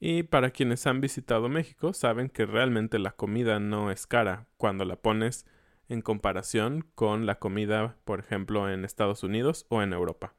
Y 0.00 0.22
para 0.22 0.52
quienes 0.52 0.86
han 0.86 1.02
visitado 1.02 1.50
México, 1.50 1.92
saben 1.92 2.30
que 2.30 2.46
realmente 2.46 2.98
la 2.98 3.10
comida 3.10 3.60
no 3.60 3.90
es 3.90 4.06
cara 4.06 4.46
cuando 4.56 4.86
la 4.86 4.96
pones 4.96 5.44
en 5.90 6.00
comparación 6.00 6.86
con 6.94 7.26
la 7.26 7.38
comida, 7.38 7.98
por 8.06 8.20
ejemplo, 8.20 8.70
en 8.70 8.86
Estados 8.86 9.22
Unidos 9.22 9.66
o 9.68 9.82
en 9.82 9.92
Europa. 9.92 10.32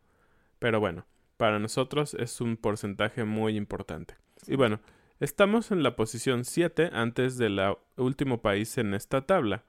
Pero 0.57 0.79
bueno, 0.79 1.05
para 1.37 1.59
nosotros 1.59 2.15
es 2.15 2.41
un 2.41 2.57
porcentaje 2.57 3.25
muy 3.25 3.57
importante. 3.57 4.15
Y 4.47 4.55
bueno, 4.55 4.79
estamos 5.23 5.71
en 5.71 5.83
la 5.83 5.95
posición 5.95 6.43
7 6.43 6.89
antes 6.91 7.37
del 7.37 7.57
último 7.95 8.41
país 8.41 8.77
en 8.77 8.93
esta 8.93 9.25
tabla. 9.25 9.63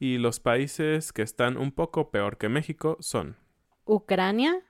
Y 0.00 0.18
los 0.18 0.40
países 0.40 1.12
que 1.12 1.22
están 1.22 1.56
un 1.56 1.70
poco 1.70 2.10
peor 2.10 2.38
que 2.38 2.48
México 2.48 2.96
son 3.00 3.36
Ucrania, 3.84 4.62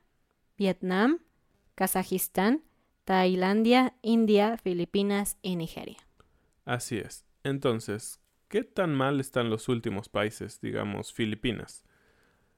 Vietnam, 0.59 1.21
Kazajistán, 1.75 2.63
Tailandia, 3.05 3.97
India, 4.03 4.59
Filipinas 4.59 5.39
y 5.41 5.57
Nigeria. 5.57 6.07
Así 6.67 6.99
es. 6.99 7.25
Entonces, 7.43 8.21
¿qué 8.49 8.63
tan 8.63 8.95
mal 8.95 9.21
están 9.21 9.49
los 9.49 9.69
últimos 9.69 10.11
países, 10.11 10.61
digamos 10.61 11.15
Filipinas? 11.15 11.83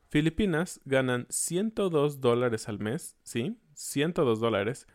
Filipinas 0.08 0.80
ganan 0.84 1.26
102 1.30 2.20
dólares 2.20 2.68
al 2.68 2.80
mes, 2.80 3.16
¿sí? 3.22 3.56
102 3.74 4.40
dólares. 4.40 4.88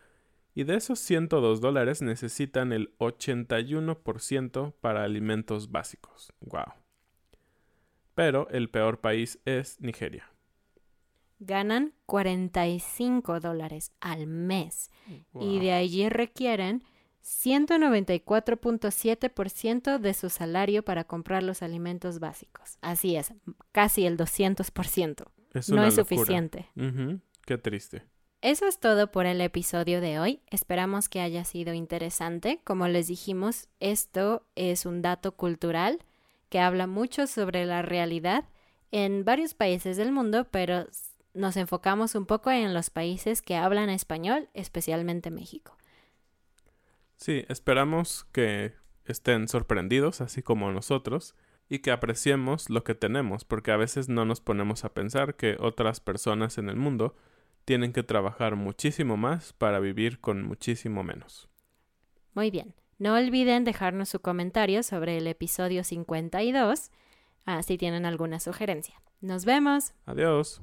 Y 0.54 0.64
de 0.64 0.76
esos 0.76 1.00
102 1.00 1.60
dólares 1.60 2.00
necesitan 2.00 2.72
el 2.72 2.96
81% 2.98 4.72
para 4.80 5.04
alimentos 5.04 5.70
básicos. 5.70 6.32
¡Wow! 6.40 6.84
pero 8.14 8.48
el 8.50 8.70
peor 8.70 9.00
país 9.00 9.40
es 9.44 9.78
Nigeria. 9.80 10.30
Ganan 11.40 11.92
45 12.06 13.40
dólares 13.40 13.92
al 14.00 14.26
mes 14.26 14.90
y 15.38 15.58
de 15.58 15.72
allí 15.72 16.08
requieren 16.08 16.82
194.7% 17.22 19.98
de 19.98 20.14
su 20.14 20.30
salario 20.30 20.82
para 20.84 21.04
comprar 21.04 21.42
los 21.42 21.60
alimentos 21.62 22.18
básicos. 22.20 22.78
Así 22.80 23.16
es, 23.16 23.34
casi 23.72 24.06
el 24.06 24.16
200%. 24.16 25.26
no 25.68 25.84
es 25.84 25.96
suficiente. 25.96 26.70
Qué 27.44 27.58
triste. 27.58 28.04
Eso 28.44 28.66
es 28.66 28.78
todo 28.78 29.10
por 29.10 29.24
el 29.24 29.40
episodio 29.40 30.02
de 30.02 30.18
hoy. 30.18 30.42
Esperamos 30.50 31.08
que 31.08 31.22
haya 31.22 31.44
sido 31.44 31.72
interesante. 31.72 32.60
Como 32.62 32.86
les 32.88 33.06
dijimos, 33.06 33.68
esto 33.80 34.46
es 34.54 34.84
un 34.84 35.00
dato 35.00 35.32
cultural 35.32 36.04
que 36.50 36.60
habla 36.60 36.86
mucho 36.86 37.26
sobre 37.26 37.64
la 37.64 37.80
realidad 37.80 38.44
en 38.90 39.24
varios 39.24 39.54
países 39.54 39.96
del 39.96 40.12
mundo, 40.12 40.46
pero 40.50 40.86
nos 41.32 41.56
enfocamos 41.56 42.14
un 42.14 42.26
poco 42.26 42.50
en 42.50 42.74
los 42.74 42.90
países 42.90 43.40
que 43.40 43.56
hablan 43.56 43.88
español, 43.88 44.50
especialmente 44.52 45.30
México. 45.30 45.78
Sí, 47.16 47.46
esperamos 47.48 48.26
que 48.30 48.74
estén 49.06 49.48
sorprendidos, 49.48 50.20
así 50.20 50.42
como 50.42 50.70
nosotros, 50.70 51.34
y 51.70 51.78
que 51.78 51.92
apreciemos 51.92 52.68
lo 52.68 52.84
que 52.84 52.94
tenemos, 52.94 53.46
porque 53.46 53.72
a 53.72 53.78
veces 53.78 54.10
no 54.10 54.26
nos 54.26 54.42
ponemos 54.42 54.84
a 54.84 54.92
pensar 54.92 55.34
que 55.34 55.56
otras 55.58 56.00
personas 56.00 56.58
en 56.58 56.68
el 56.68 56.76
mundo 56.76 57.16
tienen 57.64 57.92
que 57.92 58.02
trabajar 58.02 58.56
muchísimo 58.56 59.16
más 59.16 59.52
para 59.52 59.80
vivir 59.80 60.20
con 60.20 60.42
muchísimo 60.42 61.02
menos. 61.02 61.48
Muy 62.34 62.50
bien. 62.50 62.74
No 62.98 63.14
olviden 63.14 63.64
dejarnos 63.64 64.08
su 64.08 64.20
comentario 64.20 64.82
sobre 64.82 65.18
el 65.18 65.26
episodio 65.26 65.82
52 65.82 66.90
ah, 67.44 67.62
si 67.62 67.76
tienen 67.76 68.06
alguna 68.06 68.40
sugerencia. 68.40 69.00
Nos 69.20 69.44
vemos. 69.44 69.94
Adiós. 70.06 70.62